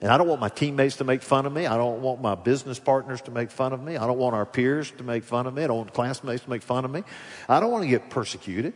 And 0.00 0.12
I 0.12 0.18
don't 0.18 0.28
want 0.28 0.40
my 0.40 0.48
teammates 0.48 0.96
to 0.96 1.04
make 1.04 1.22
fun 1.22 1.44
of 1.44 1.52
me. 1.52 1.66
I 1.66 1.76
don't 1.76 2.02
want 2.02 2.22
my 2.22 2.36
business 2.36 2.78
partners 2.78 3.20
to 3.22 3.32
make 3.32 3.50
fun 3.50 3.72
of 3.72 3.82
me. 3.82 3.96
I 3.96 4.06
don't 4.06 4.18
want 4.18 4.36
our 4.36 4.46
peers 4.46 4.92
to 4.92 5.02
make 5.02 5.24
fun 5.24 5.46
of 5.46 5.54
me. 5.54 5.64
I 5.64 5.66
don't 5.66 5.78
want 5.78 5.92
classmates 5.92 6.44
to 6.44 6.50
make 6.50 6.62
fun 6.62 6.84
of 6.84 6.90
me. 6.90 7.02
I 7.48 7.58
don't 7.58 7.72
want 7.72 7.82
to 7.82 7.88
get 7.88 8.08
persecuted. 8.08 8.74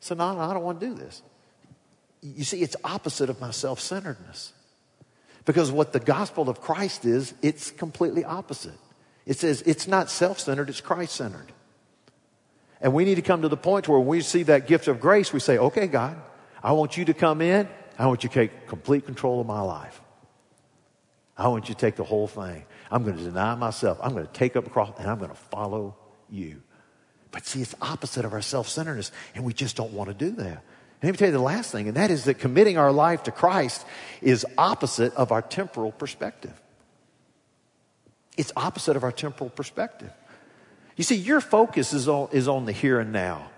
So, 0.00 0.16
no, 0.16 0.38
I 0.38 0.52
don't 0.52 0.64
want 0.64 0.80
to 0.80 0.86
do 0.88 0.94
this. 0.94 1.22
You 2.20 2.42
see, 2.42 2.62
it's 2.62 2.74
opposite 2.82 3.30
of 3.30 3.40
my 3.40 3.52
self 3.52 3.78
centeredness. 3.78 4.52
Because 5.44 5.70
what 5.70 5.92
the 5.92 6.00
gospel 6.00 6.48
of 6.48 6.60
Christ 6.60 7.04
is, 7.04 7.32
it's 7.40 7.70
completely 7.70 8.24
opposite. 8.24 8.78
It 9.24 9.38
says 9.38 9.62
it's 9.66 9.86
not 9.86 10.10
self 10.10 10.40
centered, 10.40 10.68
it's 10.68 10.80
Christ 10.80 11.14
centered. 11.14 11.52
And 12.80 12.92
we 12.92 13.04
need 13.04 13.16
to 13.16 13.22
come 13.22 13.42
to 13.42 13.48
the 13.48 13.56
point 13.56 13.88
where 13.88 14.00
we 14.00 14.20
see 14.20 14.42
that 14.44 14.66
gift 14.66 14.88
of 14.88 15.00
grace, 15.00 15.32
we 15.32 15.40
say, 15.40 15.58
okay, 15.58 15.86
God, 15.86 16.16
I 16.62 16.72
want 16.72 16.96
you 16.96 17.04
to 17.06 17.14
come 17.14 17.40
in. 17.40 17.68
I 17.98 18.06
want 18.06 18.22
you 18.22 18.28
to 18.28 18.34
take 18.34 18.68
complete 18.68 19.06
control 19.06 19.40
of 19.40 19.46
my 19.46 19.60
life. 19.60 20.00
I 21.38 21.46
want 21.48 21.68
you 21.68 21.74
to 21.74 21.80
take 21.80 21.94
the 21.94 22.04
whole 22.04 22.26
thing. 22.26 22.64
I'm 22.90 23.04
going 23.04 23.16
to 23.16 23.22
deny 23.22 23.54
myself. 23.54 23.98
I'm 24.02 24.12
going 24.12 24.26
to 24.26 24.32
take 24.32 24.56
up 24.56 24.66
a 24.66 24.70
cross 24.70 24.92
and 24.98 25.08
I'm 25.08 25.18
going 25.18 25.30
to 25.30 25.36
follow 25.36 25.96
you. 26.28 26.62
But 27.30 27.46
see, 27.46 27.62
it's 27.62 27.74
opposite 27.80 28.24
of 28.24 28.32
our 28.32 28.42
self 28.42 28.68
centeredness, 28.68 29.12
and 29.34 29.44
we 29.44 29.52
just 29.52 29.76
don't 29.76 29.92
want 29.92 30.08
to 30.08 30.14
do 30.14 30.30
that. 30.32 30.46
And 31.00 31.04
let 31.04 31.12
me 31.12 31.16
tell 31.16 31.28
you 31.28 31.32
the 31.32 31.40
last 31.40 31.70
thing, 31.70 31.86
and 31.86 31.96
that 31.96 32.10
is 32.10 32.24
that 32.24 32.34
committing 32.34 32.76
our 32.76 32.90
life 32.90 33.24
to 33.24 33.30
Christ 33.30 33.86
is 34.20 34.44
opposite 34.56 35.14
of 35.14 35.30
our 35.30 35.42
temporal 35.42 35.92
perspective. 35.92 36.60
It's 38.36 38.52
opposite 38.56 38.96
of 38.96 39.04
our 39.04 39.12
temporal 39.12 39.50
perspective. 39.50 40.10
You 40.96 41.04
see, 41.04 41.16
your 41.16 41.40
focus 41.40 41.92
is 41.92 42.08
on, 42.08 42.30
is 42.32 42.48
on 42.48 42.64
the 42.64 42.72
here 42.72 42.98
and 42.98 43.12
now. 43.12 43.50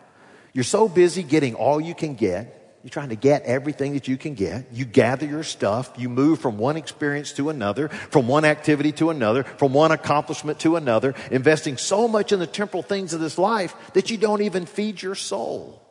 You're 0.52 0.64
so 0.64 0.88
busy 0.88 1.22
getting 1.22 1.54
all 1.54 1.80
you 1.80 1.94
can 1.94 2.14
get. 2.14 2.59
You're 2.82 2.90
trying 2.90 3.10
to 3.10 3.16
get 3.16 3.42
everything 3.42 3.92
that 3.92 4.08
you 4.08 4.16
can 4.16 4.32
get. 4.34 4.72
You 4.72 4.86
gather 4.86 5.26
your 5.26 5.42
stuff. 5.42 5.92
You 5.98 6.08
move 6.08 6.40
from 6.40 6.56
one 6.56 6.78
experience 6.78 7.32
to 7.34 7.50
another, 7.50 7.88
from 7.88 8.26
one 8.26 8.46
activity 8.46 8.92
to 8.92 9.10
another, 9.10 9.44
from 9.44 9.74
one 9.74 9.92
accomplishment 9.92 10.60
to 10.60 10.76
another, 10.76 11.14
investing 11.30 11.76
so 11.76 12.08
much 12.08 12.32
in 12.32 12.38
the 12.38 12.46
temporal 12.46 12.82
things 12.82 13.12
of 13.12 13.20
this 13.20 13.36
life 13.36 13.74
that 13.92 14.10
you 14.10 14.16
don't 14.16 14.40
even 14.40 14.64
feed 14.64 15.02
your 15.02 15.14
soul. 15.14 15.82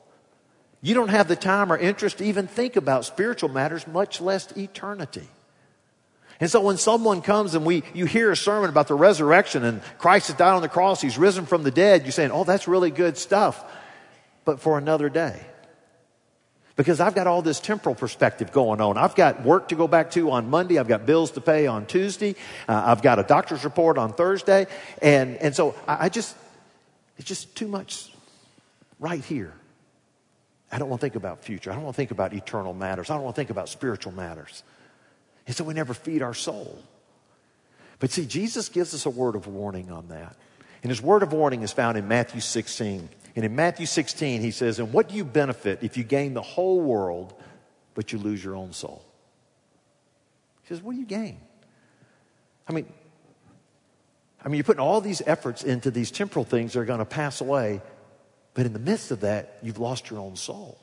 You 0.82 0.96
don't 0.96 1.10
have 1.10 1.28
the 1.28 1.36
time 1.36 1.72
or 1.72 1.78
interest 1.78 2.20
to 2.20 2.26
even 2.26 2.48
think 2.48 2.76
about 2.76 3.06
spiritual 3.06 3.50
matters, 3.50 3.86
much 3.86 4.20
less 4.20 4.52
eternity. 4.58 5.28
And 6.40 6.50
so 6.50 6.62
when 6.62 6.78
someone 6.78 7.22
comes 7.22 7.54
and 7.54 7.66
we, 7.66 7.84
you 7.94 8.06
hear 8.06 8.32
a 8.32 8.38
sermon 8.38 8.70
about 8.70 8.88
the 8.88 8.96
resurrection 8.96 9.64
and 9.64 9.82
Christ 10.00 10.28
has 10.28 10.38
died 10.38 10.54
on 10.54 10.62
the 10.62 10.70
cross, 10.70 11.02
he's 11.02 11.18
risen 11.18 11.46
from 11.46 11.64
the 11.64 11.72
dead, 11.72 12.04
you're 12.04 12.14
saying, 12.14 12.32
oh, 12.32 12.46
that's 12.46 12.68
really 12.68 12.92
good 12.92 13.18
stuff, 13.18 13.64
but 14.46 14.60
for 14.60 14.78
another 14.78 15.10
day. 15.10 15.46
Because 16.80 17.02
I've 17.02 17.14
got 17.14 17.28
all 17.28 17.42
this 17.42 17.60
temporal 17.60 17.94
perspective 17.94 18.54
going 18.54 18.80
on. 18.80 18.98
I've 18.98 19.14
got 19.14 19.44
work 19.44 19.68
to 19.68 19.76
go 19.76 19.86
back 19.86 20.12
to 20.12 20.32
on 20.32 20.50
Monday. 20.50 20.80
I've 20.80 20.88
got 20.88 21.06
bills 21.06 21.32
to 21.32 21.42
pay 21.42 21.68
on 21.68 21.86
Tuesday. 21.86 22.38
Uh, 22.70 22.84
I've 22.86 23.02
got 23.02 23.20
a 23.20 23.24
doctor's 23.24 23.66
report 23.66 23.98
on 23.98 24.14
Thursday. 24.14 24.66
And, 25.02 25.36
and 25.36 25.54
so 25.54 25.76
I, 25.90 26.06
I 26.06 26.10
just, 26.10 26.38
it's 27.18 27.28
just 27.28 27.54
too 27.54 27.68
much 27.68 28.14
right 28.98 29.22
here. 29.22 29.52
I 30.72 30.80
don't 30.80 30.88
want 30.88 31.02
to 31.02 31.04
think 31.04 31.16
about 31.16 31.44
future. 31.44 31.70
I 31.70 31.74
don't 31.74 31.84
want 31.84 31.98
to 31.98 31.98
think 31.98 32.12
about 32.12 32.32
eternal 32.32 32.74
matters. 32.74 33.10
I 33.10 33.16
don't 33.16 33.26
want 33.26 33.36
to 33.36 33.40
think 33.42 33.50
about 33.50 33.68
spiritual 33.68 34.14
matters. 34.14 34.64
And 35.48 35.56
so 35.58 35.66
we 35.66 35.74
never 35.74 35.94
feed 35.94 36.22
our 36.22 36.34
soul. 36.34 36.82
But 38.00 38.12
see, 38.12 38.26
Jesus 38.26 38.70
gives 38.70 38.94
us 38.94 39.06
a 39.06 39.10
word 39.10 39.36
of 39.36 39.48
warning 39.48 39.92
on 39.92 40.08
that. 40.08 40.34
And 40.82 40.90
his 40.90 41.02
word 41.02 41.24
of 41.24 41.34
warning 41.34 41.62
is 41.62 41.74
found 41.74 41.98
in 41.98 42.08
Matthew 42.08 42.40
16. 42.40 43.10
And 43.40 43.46
in 43.46 43.56
Matthew 43.56 43.86
16, 43.86 44.42
he 44.42 44.52
says, 44.52 44.80
And 44.80 44.92
what 44.92 45.08
do 45.08 45.16
you 45.16 45.24
benefit 45.24 45.80
if 45.82 45.96
you 45.96 46.04
gain 46.04 46.34
the 46.34 46.42
whole 46.42 46.82
world, 46.82 47.34
but 47.94 48.12
you 48.12 48.20
lose 48.20 48.44
your 48.44 48.54
own 48.54 48.74
soul? 48.74 49.02
He 50.64 50.68
says, 50.68 50.84
What 50.84 50.92
do 50.92 51.00
you 51.00 51.06
gain? 51.06 51.40
I 52.68 52.74
mean, 52.74 52.86
I 54.44 54.50
mean, 54.50 54.58
you're 54.58 54.66
putting 54.66 54.82
all 54.82 55.00
these 55.00 55.22
efforts 55.26 55.64
into 55.64 55.90
these 55.90 56.12
temporal 56.12 56.44
things 56.44 56.74
that 56.74 56.82
are 56.82 56.86
going 56.86 57.00
to 57.00 57.06
pass 57.06 57.40
away, 57.40 57.82
but 58.56 58.66
in 58.66 58.74
the 58.74 58.80
midst 58.80 59.10
of 59.10 59.22
that, 59.22 59.58
you've 59.64 59.80
lost 59.80 60.10
your 60.10 60.20
own 60.20 60.36
soul. 60.36 60.78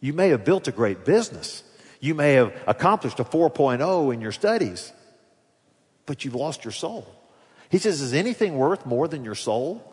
You 0.00 0.14
may 0.14 0.30
have 0.30 0.46
built 0.46 0.68
a 0.68 0.72
great 0.72 1.04
business. 1.04 1.64
You 2.00 2.14
may 2.14 2.32
have 2.32 2.54
accomplished 2.66 3.20
a 3.20 3.24
4.0 3.24 4.14
in 4.14 4.22
your 4.22 4.32
studies, 4.32 4.90
but 6.06 6.24
you've 6.24 6.34
lost 6.34 6.64
your 6.64 6.72
soul. 6.72 7.06
He 7.68 7.76
says, 7.76 8.00
Is 8.00 8.14
anything 8.14 8.56
worth 8.56 8.86
more 8.86 9.06
than 9.06 9.22
your 9.22 9.34
soul? 9.34 9.91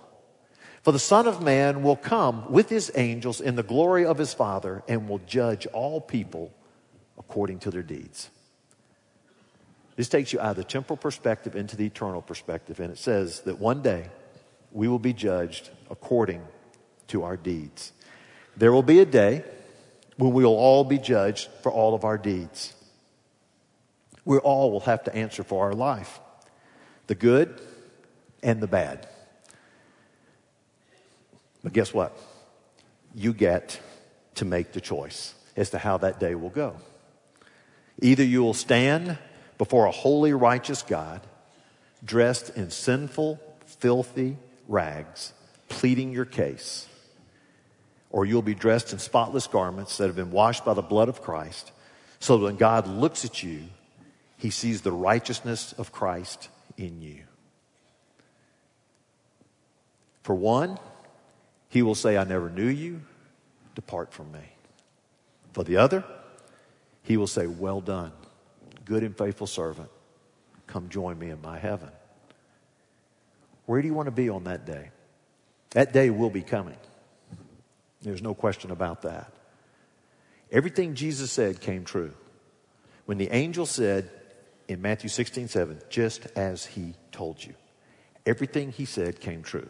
For 0.83 0.91
the 0.91 0.99
Son 0.99 1.27
of 1.27 1.41
Man 1.41 1.83
will 1.83 1.95
come 1.95 2.51
with 2.51 2.69
his 2.69 2.91
angels 2.95 3.41
in 3.41 3.55
the 3.55 3.63
glory 3.63 4.05
of 4.05 4.17
his 4.17 4.33
Father 4.33 4.83
and 4.87 5.09
will 5.09 5.19
judge 5.19 5.65
all 5.67 5.99
people 5.99 6.53
according 7.17 7.59
to 7.59 7.71
their 7.71 7.83
deeds. 7.83 8.29
This 9.97 10.07
takes 10.07 10.31
you 10.31 10.39
out 10.39 10.51
of 10.51 10.55
the 10.55 10.63
temporal 10.63 10.95
perspective 10.95 11.57
into 11.57 11.75
the 11.75 11.85
eternal 11.85 12.21
perspective. 12.21 12.79
And 12.79 12.91
it 12.91 12.97
says 12.97 13.41
that 13.41 13.59
one 13.59 13.81
day 13.81 14.09
we 14.71 14.87
will 14.87 14.99
be 14.99 15.11
judged 15.11 15.69
according 15.89 16.41
to 17.07 17.23
our 17.23 17.35
deeds. 17.35 17.91
There 18.55 18.71
will 18.71 18.83
be 18.83 19.01
a 19.01 19.05
day 19.05 19.43
when 20.15 20.31
we 20.31 20.45
will 20.45 20.55
all 20.55 20.85
be 20.85 20.97
judged 20.97 21.49
for 21.63 21.71
all 21.71 21.93
of 21.93 22.05
our 22.05 22.17
deeds. 22.17 22.73
We 24.23 24.37
all 24.37 24.71
will 24.71 24.81
have 24.81 25.03
to 25.05 25.15
answer 25.15 25.43
for 25.43 25.65
our 25.65 25.73
life 25.73 26.19
the 27.07 27.15
good 27.15 27.59
and 28.41 28.61
the 28.61 28.67
bad. 28.67 29.07
But 31.63 31.73
guess 31.73 31.93
what? 31.93 32.17
You 33.13 33.33
get 33.33 33.79
to 34.35 34.45
make 34.45 34.71
the 34.71 34.81
choice 34.81 35.33
as 35.55 35.71
to 35.71 35.77
how 35.77 35.97
that 35.97 36.19
day 36.19 36.35
will 36.35 36.49
go. 36.49 36.75
Either 38.01 38.23
you 38.23 38.41
will 38.41 38.53
stand 38.53 39.17
before 39.57 39.85
a 39.85 39.91
holy, 39.91 40.31
righteous 40.33 40.83
God 40.83 41.21
dressed 42.03 42.55
in 42.55 42.71
sinful, 42.71 43.39
filthy 43.65 44.37
rags, 44.67 45.33
pleading 45.67 46.11
your 46.11 46.25
case, 46.25 46.87
or 48.09 48.25
you'll 48.25 48.41
be 48.41 48.55
dressed 48.55 48.93
in 48.93 48.99
spotless 48.99 49.47
garments 49.47 49.97
that 49.97 50.07
have 50.07 50.15
been 50.15 50.31
washed 50.31 50.63
by 50.63 50.73
the 50.73 50.81
blood 50.81 51.09
of 51.09 51.21
Christ, 51.21 51.71
so 52.19 52.37
that 52.37 52.45
when 52.45 52.55
God 52.55 52.87
looks 52.87 53.25
at 53.25 53.43
you, 53.43 53.63
he 54.37 54.49
sees 54.49 54.81
the 54.81 54.91
righteousness 54.91 55.73
of 55.73 55.91
Christ 55.91 56.47
in 56.77 57.01
you. 57.01 57.23
For 60.23 60.33
one, 60.33 60.79
he 61.69 61.81
will 61.81 61.95
say, 61.95 62.17
I 62.17 62.23
never 62.23 62.49
knew 62.49 62.67
you. 62.67 63.01
Depart 63.75 64.11
from 64.11 64.31
me. 64.31 64.39
For 65.53 65.63
the 65.63 65.77
other, 65.77 66.03
he 67.03 67.17
will 67.17 67.27
say, 67.27 67.47
Well 67.47 67.81
done, 67.81 68.11
good 68.85 69.03
and 69.03 69.17
faithful 69.17 69.47
servant. 69.47 69.89
Come 70.67 70.89
join 70.89 71.17
me 71.17 71.29
in 71.29 71.41
my 71.41 71.57
heaven. 71.57 71.89
Where 73.65 73.81
do 73.81 73.87
you 73.87 73.93
want 73.93 74.07
to 74.07 74.11
be 74.11 74.29
on 74.29 74.45
that 74.45 74.65
day? 74.65 74.89
That 75.71 75.93
day 75.93 76.09
will 76.09 76.29
be 76.29 76.41
coming. 76.41 76.77
There's 78.01 78.21
no 78.21 78.33
question 78.33 78.71
about 78.71 79.03
that. 79.03 79.31
Everything 80.51 80.95
Jesus 80.95 81.31
said 81.31 81.61
came 81.61 81.85
true. 81.85 82.13
When 83.05 83.17
the 83.17 83.29
angel 83.31 83.65
said 83.65 84.09
in 84.67 84.81
Matthew 84.81 85.09
16, 85.09 85.47
7, 85.47 85.81
just 85.89 86.25
as 86.35 86.65
he 86.65 86.95
told 87.11 87.43
you, 87.43 87.53
everything 88.25 88.71
he 88.71 88.85
said 88.85 89.19
came 89.19 89.43
true. 89.43 89.69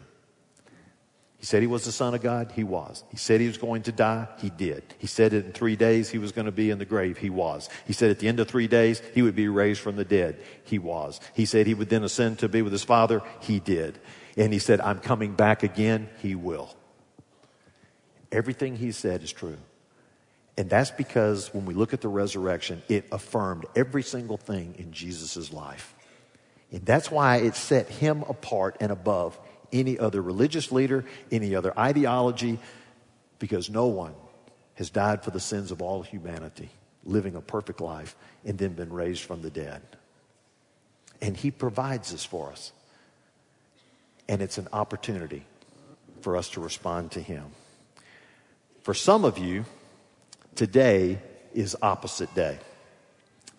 He 1.40 1.46
said 1.46 1.62
he 1.62 1.66
was 1.66 1.86
the 1.86 1.92
Son 1.92 2.14
of 2.14 2.20
God. 2.20 2.52
He 2.54 2.64
was. 2.64 3.02
He 3.10 3.16
said 3.16 3.40
he 3.40 3.46
was 3.46 3.56
going 3.56 3.82
to 3.84 3.92
die. 3.92 4.28
He 4.38 4.50
did. 4.50 4.82
He 4.98 5.06
said 5.06 5.32
in 5.32 5.52
three 5.52 5.74
days 5.74 6.10
he 6.10 6.18
was 6.18 6.32
going 6.32 6.44
to 6.44 6.52
be 6.52 6.68
in 6.68 6.78
the 6.78 6.84
grave. 6.84 7.16
He 7.16 7.30
was. 7.30 7.70
He 7.86 7.94
said 7.94 8.10
at 8.10 8.18
the 8.18 8.28
end 8.28 8.40
of 8.40 8.48
three 8.48 8.68
days 8.68 9.00
he 9.14 9.22
would 9.22 9.34
be 9.34 9.48
raised 9.48 9.80
from 9.80 9.96
the 9.96 10.04
dead. 10.04 10.38
He 10.64 10.78
was. 10.78 11.18
He 11.32 11.46
said 11.46 11.66
he 11.66 11.72
would 11.72 11.88
then 11.88 12.04
ascend 12.04 12.40
to 12.40 12.48
be 12.50 12.60
with 12.60 12.72
his 12.72 12.84
Father. 12.84 13.22
He 13.40 13.58
did. 13.58 13.98
And 14.36 14.52
he 14.52 14.58
said, 14.58 14.82
I'm 14.82 14.98
coming 14.98 15.32
back 15.32 15.62
again. 15.62 16.10
He 16.20 16.34
will. 16.34 16.76
Everything 18.30 18.76
he 18.76 18.92
said 18.92 19.22
is 19.22 19.32
true. 19.32 19.56
And 20.58 20.68
that's 20.68 20.90
because 20.90 21.54
when 21.54 21.64
we 21.64 21.72
look 21.72 21.94
at 21.94 22.02
the 22.02 22.08
resurrection, 22.08 22.82
it 22.86 23.06
affirmed 23.10 23.64
every 23.74 24.02
single 24.02 24.36
thing 24.36 24.74
in 24.76 24.92
Jesus' 24.92 25.54
life. 25.54 25.94
And 26.70 26.84
that's 26.84 27.10
why 27.10 27.38
it 27.38 27.56
set 27.56 27.88
him 27.88 28.24
apart 28.28 28.76
and 28.78 28.92
above 28.92 29.38
any 29.72 29.98
other 29.98 30.20
religious 30.20 30.72
leader, 30.72 31.04
any 31.30 31.54
other 31.54 31.78
ideology, 31.78 32.58
because 33.38 33.70
no 33.70 33.86
one 33.86 34.14
has 34.74 34.90
died 34.90 35.22
for 35.22 35.30
the 35.30 35.40
sins 35.40 35.70
of 35.70 35.82
all 35.82 36.02
humanity, 36.02 36.70
living 37.04 37.36
a 37.36 37.40
perfect 37.40 37.80
life, 37.80 38.16
and 38.44 38.58
then 38.58 38.72
been 38.72 38.92
raised 38.92 39.22
from 39.22 39.42
the 39.42 39.50
dead. 39.50 39.82
And 41.20 41.36
he 41.36 41.50
provides 41.50 42.12
this 42.12 42.24
for 42.24 42.50
us. 42.50 42.72
And 44.28 44.40
it's 44.40 44.58
an 44.58 44.68
opportunity 44.72 45.44
for 46.22 46.36
us 46.36 46.48
to 46.50 46.60
respond 46.60 47.10
to 47.12 47.20
him. 47.20 47.44
For 48.82 48.94
some 48.94 49.24
of 49.24 49.38
you, 49.38 49.64
today 50.54 51.18
is 51.52 51.76
opposite 51.82 52.34
day. 52.34 52.58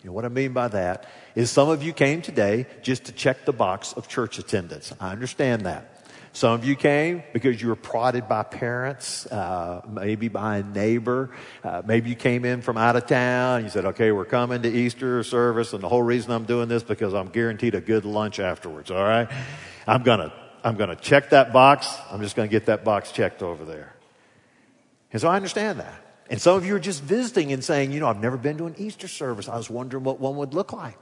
You 0.02 0.08
know 0.08 0.14
what 0.14 0.24
I 0.24 0.28
mean 0.28 0.52
by 0.52 0.68
that 0.68 1.06
is 1.36 1.50
some 1.50 1.68
of 1.68 1.82
you 1.82 1.92
came 1.92 2.22
today 2.22 2.66
just 2.82 3.04
to 3.04 3.12
check 3.12 3.44
the 3.44 3.52
box 3.52 3.92
of 3.92 4.08
church 4.08 4.38
attendance. 4.38 4.92
I 4.98 5.12
understand 5.12 5.66
that. 5.66 5.91
Some 6.34 6.52
of 6.52 6.64
you 6.64 6.76
came 6.76 7.22
because 7.34 7.60
you 7.60 7.68
were 7.68 7.76
prodded 7.76 8.26
by 8.26 8.42
parents, 8.42 9.26
uh, 9.26 9.82
maybe 9.86 10.28
by 10.28 10.58
a 10.58 10.62
neighbor. 10.62 11.30
Uh, 11.62 11.82
maybe 11.84 12.08
you 12.08 12.16
came 12.16 12.46
in 12.46 12.62
from 12.62 12.78
out 12.78 12.96
of 12.96 13.06
town. 13.06 13.64
You 13.64 13.70
said, 13.70 13.84
okay, 13.84 14.12
we're 14.12 14.24
coming 14.24 14.62
to 14.62 14.68
Easter 14.68 15.22
service, 15.24 15.74
and 15.74 15.82
the 15.82 15.90
whole 15.90 16.02
reason 16.02 16.30
I'm 16.32 16.44
doing 16.44 16.68
this 16.68 16.82
because 16.82 17.12
I'm 17.12 17.28
guaranteed 17.28 17.74
a 17.74 17.82
good 17.82 18.06
lunch 18.06 18.40
afterwards, 18.40 18.90
all 18.90 19.04
right? 19.04 19.30
I'm 19.86 20.02
gonna, 20.04 20.32
I'm 20.64 20.76
gonna 20.76 20.96
check 20.96 21.30
that 21.30 21.52
box. 21.52 21.94
I'm 22.10 22.22
just 22.22 22.34
gonna 22.34 22.48
get 22.48 22.66
that 22.66 22.82
box 22.82 23.12
checked 23.12 23.42
over 23.42 23.66
there. 23.66 23.94
And 25.12 25.20
so 25.20 25.28
I 25.28 25.36
understand 25.36 25.80
that. 25.80 26.02
And 26.30 26.40
some 26.40 26.56
of 26.56 26.64
you 26.64 26.74
are 26.76 26.80
just 26.80 27.02
visiting 27.02 27.52
and 27.52 27.62
saying, 27.62 27.92
you 27.92 28.00
know, 28.00 28.06
I've 28.06 28.22
never 28.22 28.38
been 28.38 28.56
to 28.56 28.64
an 28.64 28.74
Easter 28.78 29.06
service. 29.06 29.50
I 29.50 29.56
was 29.56 29.68
wondering 29.68 30.02
what 30.02 30.18
one 30.18 30.36
would 30.36 30.54
look 30.54 30.72
like. 30.72 30.96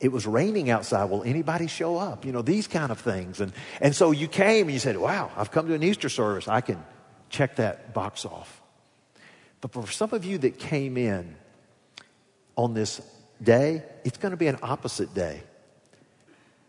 It 0.00 0.12
was 0.12 0.26
raining 0.26 0.70
outside. 0.70 1.10
Will 1.10 1.24
anybody 1.24 1.66
show 1.66 1.96
up? 1.96 2.24
You 2.24 2.32
know, 2.32 2.42
these 2.42 2.68
kind 2.68 2.92
of 2.92 3.00
things. 3.00 3.40
And, 3.40 3.52
and 3.80 3.94
so 3.94 4.12
you 4.12 4.28
came 4.28 4.66
and 4.66 4.72
you 4.72 4.78
said, 4.78 4.96
wow, 4.96 5.30
I've 5.36 5.50
come 5.50 5.66
to 5.68 5.74
an 5.74 5.82
Easter 5.82 6.08
service. 6.08 6.46
I 6.46 6.60
can 6.60 6.84
check 7.30 7.56
that 7.56 7.92
box 7.94 8.24
off. 8.24 8.62
But 9.60 9.72
for 9.72 9.86
some 9.88 10.12
of 10.12 10.24
you 10.24 10.38
that 10.38 10.58
came 10.58 10.96
in 10.96 11.34
on 12.54 12.74
this 12.74 13.00
day, 13.42 13.82
it's 14.04 14.18
going 14.18 14.30
to 14.30 14.36
be 14.36 14.46
an 14.46 14.58
opposite 14.62 15.14
day. 15.14 15.42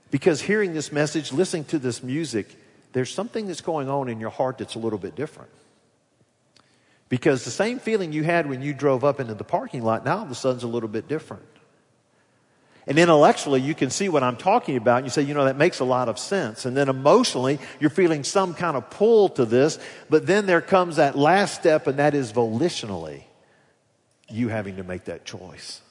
Because 0.10 0.42
hearing 0.42 0.74
this 0.74 0.92
message, 0.92 1.32
listening 1.32 1.65
to 1.65 1.78
this 1.78 2.02
music, 2.02 2.48
there's 2.94 3.13
something 3.13 3.46
that's 3.46 3.62
going 3.62 3.89
on 3.89 4.10
in 4.10 4.20
your 4.20 4.32
heart 4.32 4.58
that's 4.58 4.74
a 4.74 4.80
little 4.80 4.98
bit 4.98 5.15
different. 5.15 5.52
Because 7.10 7.46
the 7.46 7.52
same 7.52 7.80
feeling 7.80 8.12
you 8.12 8.24
had 8.24 8.50
when 8.50 8.63
you 8.63 8.74
drove 8.74 9.04
up 9.04 9.20
into 9.20 9.36
the 9.36 9.44
parking 9.44 9.84
lot, 9.84 10.04
now 10.04 10.18
all 10.18 10.24
of 10.24 10.32
a 10.32 10.36
sudden 10.36 10.58
is 10.58 10.63
a 10.63 10.68
little 10.68 10.89
bit 10.89 11.08
different. 11.08 11.44
And 12.88 12.98
intellectually, 12.98 13.62
you 13.62 13.76
can 13.76 13.89
see 13.89 14.10
what 14.10 14.24
I'm 14.24 14.36
talking 14.36 14.78
about. 14.78 14.98
And 14.98 15.06
you 15.06 15.12
say, 15.12 15.22
you 15.22 15.34
know, 15.34 15.46
that 15.46 15.58
makes 15.58 15.80
a 15.80 15.86
lot 15.86 16.10
of 16.10 16.18
sense. 16.18 16.65
And 16.65 16.76
then 16.76 16.89
emotionally, 16.89 17.60
you're 17.80 17.89
feeling 17.89 18.24
some 18.24 18.54
kind 18.54 18.76
of 18.76 18.89
pull 18.89 19.30
to 19.30 19.46
this. 19.46 19.78
But 20.10 20.26
then 20.26 20.46
there 20.46 20.62
comes 20.62 20.96
that 20.96 21.18
last 21.18 21.56
step, 21.56 21.88
and 21.88 22.00
that 22.00 22.15
is 22.15 22.34
volitionally 22.34 23.24
you 24.30 24.48
having 24.48 24.78
to 24.78 24.84
make 24.84 25.06
that 25.06 25.26
choice. 25.26 25.82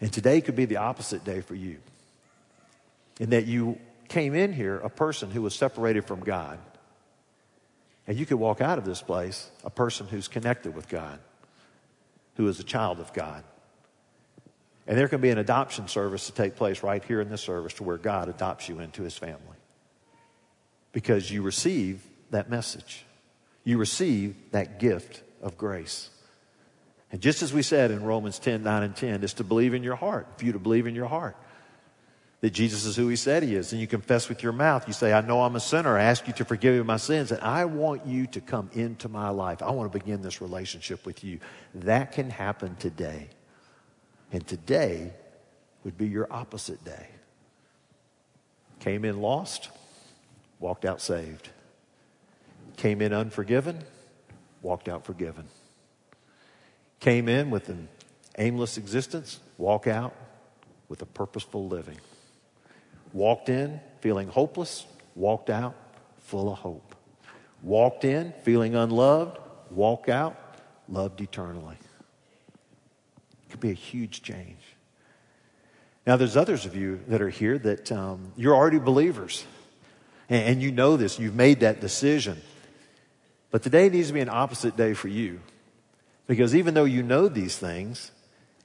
And 0.00 0.12
today 0.12 0.40
could 0.40 0.56
be 0.56 0.66
the 0.66 0.76
opposite 0.76 1.24
day 1.24 1.40
for 1.40 1.54
you. 1.54 1.78
In 3.18 3.30
that 3.30 3.46
you 3.46 3.78
came 4.08 4.34
in 4.34 4.52
here 4.52 4.76
a 4.76 4.90
person 4.90 5.30
who 5.30 5.42
was 5.42 5.54
separated 5.54 6.04
from 6.04 6.20
God. 6.20 6.58
And 8.06 8.16
you 8.16 8.26
could 8.26 8.38
walk 8.38 8.60
out 8.60 8.78
of 8.78 8.84
this 8.84 9.02
place 9.02 9.50
a 9.64 9.70
person 9.70 10.06
who's 10.06 10.28
connected 10.28 10.74
with 10.74 10.88
God, 10.88 11.18
who 12.36 12.46
is 12.46 12.60
a 12.60 12.64
child 12.64 13.00
of 13.00 13.12
God. 13.12 13.42
And 14.86 14.96
there 14.96 15.08
can 15.08 15.20
be 15.20 15.30
an 15.30 15.38
adoption 15.38 15.88
service 15.88 16.26
to 16.26 16.32
take 16.32 16.56
place 16.56 16.82
right 16.82 17.02
here 17.02 17.20
in 17.20 17.28
this 17.28 17.42
service 17.42 17.74
to 17.74 17.82
where 17.82 17.98
God 17.98 18.28
adopts 18.28 18.68
you 18.68 18.78
into 18.78 19.02
his 19.02 19.16
family. 19.16 19.56
Because 20.92 21.30
you 21.30 21.42
receive 21.42 22.06
that 22.30 22.48
message. 22.48 23.04
You 23.64 23.78
receive 23.78 24.36
that 24.52 24.78
gift 24.78 25.22
of 25.42 25.58
grace. 25.58 26.10
And 27.10 27.20
just 27.20 27.42
as 27.42 27.52
we 27.52 27.62
said 27.62 27.90
in 27.90 28.04
Romans 28.04 28.38
10, 28.38 28.62
9 28.62 28.82
and 28.82 28.96
10, 28.96 29.24
is 29.24 29.34
to 29.34 29.44
believe 29.44 29.74
in 29.74 29.82
your 29.82 29.96
heart, 29.96 30.26
for 30.36 30.44
you 30.44 30.52
to 30.52 30.58
believe 30.58 30.86
in 30.86 30.94
your 30.94 31.06
heart 31.06 31.36
that 32.40 32.50
Jesus 32.50 32.84
is 32.84 32.96
who 32.96 33.08
he 33.08 33.16
said 33.16 33.42
he 33.42 33.54
is. 33.54 33.72
And 33.72 33.80
you 33.80 33.86
confess 33.86 34.28
with 34.28 34.42
your 34.42 34.52
mouth. 34.52 34.86
You 34.86 34.92
say, 34.92 35.12
I 35.12 35.20
know 35.20 35.42
I'm 35.42 35.56
a 35.56 35.60
sinner. 35.60 35.96
I 35.96 36.04
ask 36.04 36.26
you 36.26 36.32
to 36.34 36.44
forgive 36.44 36.76
me 36.76 36.82
my 36.82 36.96
sins. 36.96 37.32
And 37.32 37.40
I 37.40 37.64
want 37.64 38.06
you 38.06 38.26
to 38.28 38.40
come 38.40 38.70
into 38.72 39.08
my 39.08 39.30
life. 39.30 39.62
I 39.62 39.70
want 39.70 39.90
to 39.90 39.98
begin 39.98 40.22
this 40.22 40.40
relationship 40.40 41.06
with 41.06 41.24
you. 41.24 41.40
That 41.74 42.12
can 42.12 42.30
happen 42.30 42.76
today. 42.76 43.30
And 44.32 44.46
today 44.46 45.12
would 45.84 45.96
be 45.96 46.08
your 46.08 46.26
opposite 46.30 46.84
day. 46.84 47.08
Came 48.80 49.04
in 49.04 49.20
lost, 49.20 49.70
walked 50.58 50.84
out 50.84 51.00
saved. 51.00 51.50
Came 52.76 53.00
in 53.00 53.12
unforgiven, 53.12 53.82
walked 54.62 54.88
out 54.88 55.04
forgiven. 55.04 55.46
Came 57.00 57.28
in 57.28 57.50
with 57.50 57.68
an 57.68 57.88
aimless 58.38 58.76
existence, 58.76 59.40
walk 59.58 59.86
out 59.86 60.14
with 60.88 61.02
a 61.02 61.06
purposeful 61.06 61.68
living. 61.68 61.98
Walked 63.12 63.48
in 63.48 63.80
feeling 64.00 64.28
hopeless, 64.28 64.86
walked 65.14 65.50
out 65.50 65.74
full 66.18 66.50
of 66.50 66.58
hope. 66.58 66.94
Walked 67.62 68.04
in 68.04 68.34
feeling 68.42 68.74
unloved, 68.74 69.38
walk 69.70 70.08
out 70.08 70.36
loved 70.88 71.20
eternally 71.20 71.76
could 73.56 73.60
be 73.68 73.70
a 73.70 73.74
huge 73.74 74.22
change. 74.22 74.60
Now, 76.06 76.16
there's 76.16 76.36
others 76.36 76.66
of 76.66 76.76
you 76.76 77.00
that 77.08 77.22
are 77.22 77.30
here 77.30 77.56
that 77.58 77.90
um, 77.90 78.32
you're 78.36 78.54
already 78.54 78.78
believers, 78.78 79.44
and, 80.28 80.44
and 80.44 80.62
you 80.62 80.70
know 80.70 80.98
this, 80.98 81.18
you've 81.18 81.34
made 81.34 81.60
that 81.60 81.80
decision. 81.80 82.40
But 83.50 83.62
today 83.62 83.88
needs 83.88 84.08
to 84.08 84.12
be 84.12 84.20
an 84.20 84.28
opposite 84.28 84.76
day 84.76 84.92
for 84.92 85.08
you. 85.08 85.40
Because 86.26 86.54
even 86.54 86.74
though 86.74 86.84
you 86.84 87.02
know 87.02 87.28
these 87.28 87.56
things, 87.56 88.10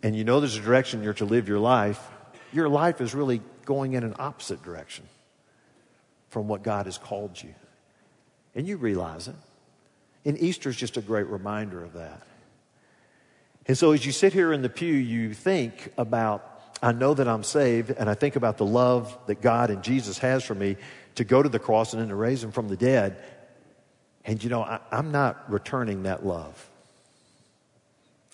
and 0.04 0.13
you 0.13 0.25
know 0.25 0.41
there's 0.41 0.58
a 0.58 0.62
direction 0.62 1.04
you're 1.04 1.13
to 1.13 1.25
live 1.25 1.47
your 1.47 1.60
life, 1.60 2.06
your 2.51 2.67
life 2.67 2.99
is 2.99 3.15
really 3.15 3.41
going 3.63 3.93
in 3.93 4.04
an 4.04 4.15
opposite 4.19 4.62
direction 4.62 5.06
from 6.30 6.49
what 6.49 6.63
God 6.63 6.86
has 6.86 6.97
called 6.97 7.41
you. 7.41 7.54
And 8.56 8.67
you 8.67 8.75
realize 8.75 9.30
it. 9.30 9.36
And 10.25 10.38
Easter 10.38 10.69
is 10.69 10.75
just 10.75 10.97
a 10.97 11.01
great 11.01 11.27
reminder 11.27 11.82
of 11.82 11.93
that. 11.93 12.23
And 13.71 13.77
so 13.77 13.93
as 13.93 14.05
you 14.05 14.12
sit 14.12 14.34
here 14.34 14.51
in 14.51 14.62
the 14.62 14.67
pew, 14.67 14.93
you 14.93 15.34
think 15.34 15.93
about, 15.97 16.62
I 16.84 16.91
know 16.91 17.13
that 17.13 17.25
I'm 17.25 17.41
saved, 17.41 17.91
and 17.91 18.10
I 18.10 18.15
think 18.15 18.36
about 18.36 18.57
the 18.57 18.65
love 18.65 19.17
that 19.27 19.39
God 19.39 19.69
and 19.69 19.81
Jesus 19.81 20.17
has 20.17 20.43
for 20.43 20.53
me 20.53 20.75
to 21.15 21.23
go 21.23 21.41
to 21.41 21.47
the 21.47 21.57
cross 21.57 21.93
and 21.93 22.01
then 22.01 22.10
to 22.10 22.15
raise 22.15 22.43
him 22.43 22.51
from 22.51 22.67
the 22.67 22.75
dead. 22.75 23.23
And 24.25 24.43
you 24.43 24.49
know, 24.49 24.62
I, 24.62 24.81
I'm 24.91 25.13
not 25.13 25.49
returning 25.49 26.03
that 26.03 26.25
love. 26.25 26.69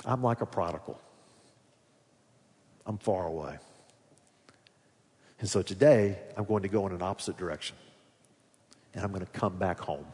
I'm 0.05 0.23
like 0.23 0.41
a 0.41 0.47
prodigal. 0.47 0.99
I'm 2.87 2.97
far 2.97 3.27
away. 3.27 3.59
And 5.39 5.47
so 5.47 5.61
today, 5.61 6.17
I'm 6.35 6.45
going 6.45 6.63
to 6.63 6.67
go 6.67 6.87
in 6.87 6.93
an 6.93 7.03
opposite 7.03 7.37
direction. 7.37 7.75
And 8.95 9.03
I'm 9.03 9.11
going 9.11 9.23
to 9.23 9.31
come 9.33 9.55
back 9.57 9.79
home. 9.79 10.07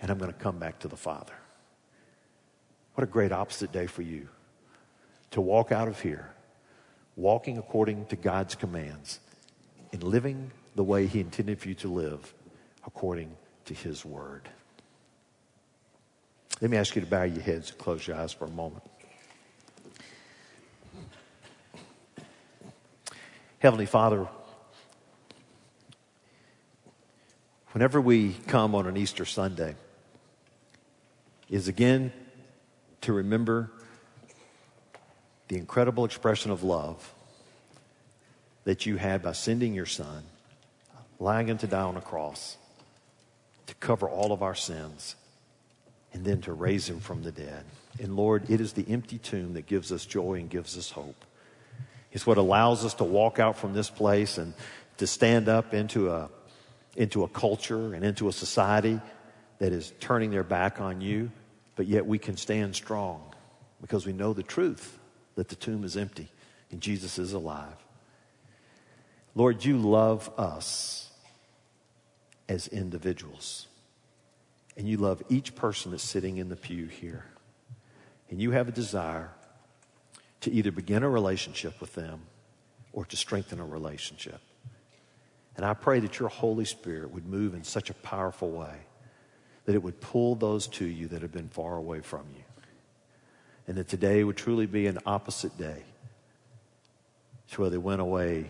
And 0.00 0.12
I'm 0.12 0.18
going 0.18 0.32
to 0.32 0.38
come 0.38 0.60
back 0.60 0.78
to 0.78 0.86
the 0.86 0.96
Father. 0.96 1.34
What 2.98 3.06
a 3.06 3.12
great 3.12 3.30
opposite 3.30 3.70
day 3.70 3.86
for 3.86 4.02
you 4.02 4.28
to 5.30 5.40
walk 5.40 5.70
out 5.70 5.86
of 5.86 6.00
here, 6.00 6.32
walking 7.14 7.56
according 7.56 8.06
to 8.06 8.16
God's 8.16 8.56
commands 8.56 9.20
and 9.92 10.02
living 10.02 10.50
the 10.74 10.82
way 10.82 11.06
He 11.06 11.20
intended 11.20 11.60
for 11.60 11.68
you 11.68 11.76
to 11.76 11.86
live 11.86 12.34
according 12.84 13.36
to 13.66 13.74
His 13.74 14.04
Word. 14.04 14.48
Let 16.60 16.72
me 16.72 16.76
ask 16.76 16.96
you 16.96 17.00
to 17.00 17.06
bow 17.06 17.22
your 17.22 17.40
heads 17.40 17.70
and 17.70 17.78
close 17.78 18.04
your 18.04 18.16
eyes 18.16 18.32
for 18.32 18.46
a 18.46 18.50
moment. 18.50 18.82
Heavenly 23.60 23.86
Father, 23.86 24.26
whenever 27.70 28.00
we 28.00 28.32
come 28.48 28.74
on 28.74 28.88
an 28.88 28.96
Easter 28.96 29.24
Sunday, 29.24 29.76
is 31.48 31.68
again 31.68 32.12
to 33.02 33.12
remember 33.12 33.70
the 35.48 35.56
incredible 35.56 36.04
expression 36.04 36.50
of 36.50 36.62
love 36.62 37.14
that 38.64 38.84
you 38.84 38.96
had 38.96 39.22
by 39.22 39.32
sending 39.32 39.74
your 39.74 39.86
son, 39.86 40.24
lying 41.18 41.48
him 41.48 41.58
to 41.58 41.66
die 41.66 41.82
on 41.82 41.96
a 41.96 42.00
cross, 42.00 42.58
to 43.66 43.74
cover 43.76 44.08
all 44.08 44.32
of 44.32 44.42
our 44.42 44.54
sins, 44.54 45.16
and 46.12 46.24
then 46.24 46.40
to 46.42 46.52
raise 46.52 46.88
him 46.88 47.00
from 47.00 47.22
the 47.22 47.32
dead. 47.32 47.64
And 48.00 48.14
Lord, 48.14 48.50
it 48.50 48.60
is 48.60 48.74
the 48.74 48.84
empty 48.88 49.18
tomb 49.18 49.54
that 49.54 49.66
gives 49.66 49.90
us 49.90 50.04
joy 50.04 50.34
and 50.34 50.50
gives 50.50 50.76
us 50.76 50.90
hope. 50.90 51.24
It's 52.12 52.26
what 52.26 52.38
allows 52.38 52.84
us 52.84 52.94
to 52.94 53.04
walk 53.04 53.38
out 53.38 53.58
from 53.58 53.74
this 53.74 53.90
place 53.90 54.38
and 54.38 54.54
to 54.98 55.06
stand 55.06 55.48
up 55.48 55.74
into 55.74 56.10
a, 56.10 56.28
into 56.96 57.24
a 57.24 57.28
culture 57.28 57.94
and 57.94 58.04
into 58.04 58.28
a 58.28 58.32
society 58.32 59.00
that 59.58 59.72
is 59.72 59.92
turning 60.00 60.30
their 60.30 60.44
back 60.44 60.80
on 60.80 61.00
you 61.00 61.30
but 61.78 61.86
yet 61.86 62.04
we 62.04 62.18
can 62.18 62.36
stand 62.36 62.74
strong 62.74 63.22
because 63.80 64.04
we 64.04 64.12
know 64.12 64.32
the 64.32 64.42
truth 64.42 64.98
that 65.36 65.46
the 65.46 65.54
tomb 65.54 65.84
is 65.84 65.96
empty 65.96 66.28
and 66.72 66.80
Jesus 66.80 67.20
is 67.20 67.34
alive. 67.34 67.76
Lord, 69.36 69.64
you 69.64 69.78
love 69.78 70.28
us 70.36 71.08
as 72.48 72.66
individuals. 72.66 73.68
And 74.76 74.88
you 74.88 74.96
love 74.96 75.22
each 75.28 75.54
person 75.54 75.92
that's 75.92 76.02
sitting 76.02 76.38
in 76.38 76.48
the 76.48 76.56
pew 76.56 76.86
here. 76.86 77.24
And 78.28 78.42
you 78.42 78.50
have 78.50 78.66
a 78.66 78.72
desire 78.72 79.30
to 80.40 80.50
either 80.50 80.72
begin 80.72 81.04
a 81.04 81.08
relationship 81.08 81.80
with 81.80 81.94
them 81.94 82.22
or 82.92 83.04
to 83.04 83.16
strengthen 83.16 83.60
a 83.60 83.64
relationship. 83.64 84.40
And 85.56 85.64
I 85.64 85.74
pray 85.74 86.00
that 86.00 86.18
your 86.18 86.28
Holy 86.28 86.64
Spirit 86.64 87.12
would 87.12 87.28
move 87.28 87.54
in 87.54 87.62
such 87.62 87.88
a 87.88 87.94
powerful 87.94 88.50
way 88.50 88.87
that 89.68 89.74
it 89.74 89.82
would 89.82 90.00
pull 90.00 90.34
those 90.34 90.66
to 90.66 90.86
you 90.86 91.08
that 91.08 91.20
have 91.20 91.30
been 91.30 91.50
far 91.50 91.76
away 91.76 92.00
from 92.00 92.24
you. 92.34 92.42
And 93.66 93.76
that 93.76 93.86
today 93.86 94.24
would 94.24 94.38
truly 94.38 94.64
be 94.64 94.86
an 94.86 94.98
opposite 95.04 95.58
day. 95.58 95.82
To 97.50 97.60
where 97.60 97.68
they 97.68 97.76
went 97.76 98.00
away, 98.00 98.46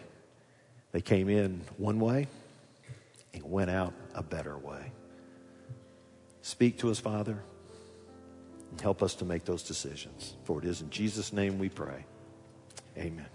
they 0.92 1.00
came 1.00 1.28
in 1.28 1.62
one 1.76 1.98
way 1.98 2.28
and 3.34 3.42
went 3.50 3.68
out 3.68 3.94
a 4.14 4.22
better 4.22 4.56
way. 4.56 4.92
Speak 6.42 6.78
to 6.78 6.90
us, 6.92 7.00
Father, 7.00 7.42
and 8.70 8.80
help 8.80 9.02
us 9.02 9.16
to 9.16 9.24
make 9.24 9.44
those 9.44 9.64
decisions. 9.64 10.36
For 10.44 10.60
it 10.60 10.64
is 10.66 10.82
in 10.82 10.90
Jesus' 10.90 11.32
name 11.32 11.58
we 11.58 11.68
pray. 11.68 12.04
Amen. 12.96 13.26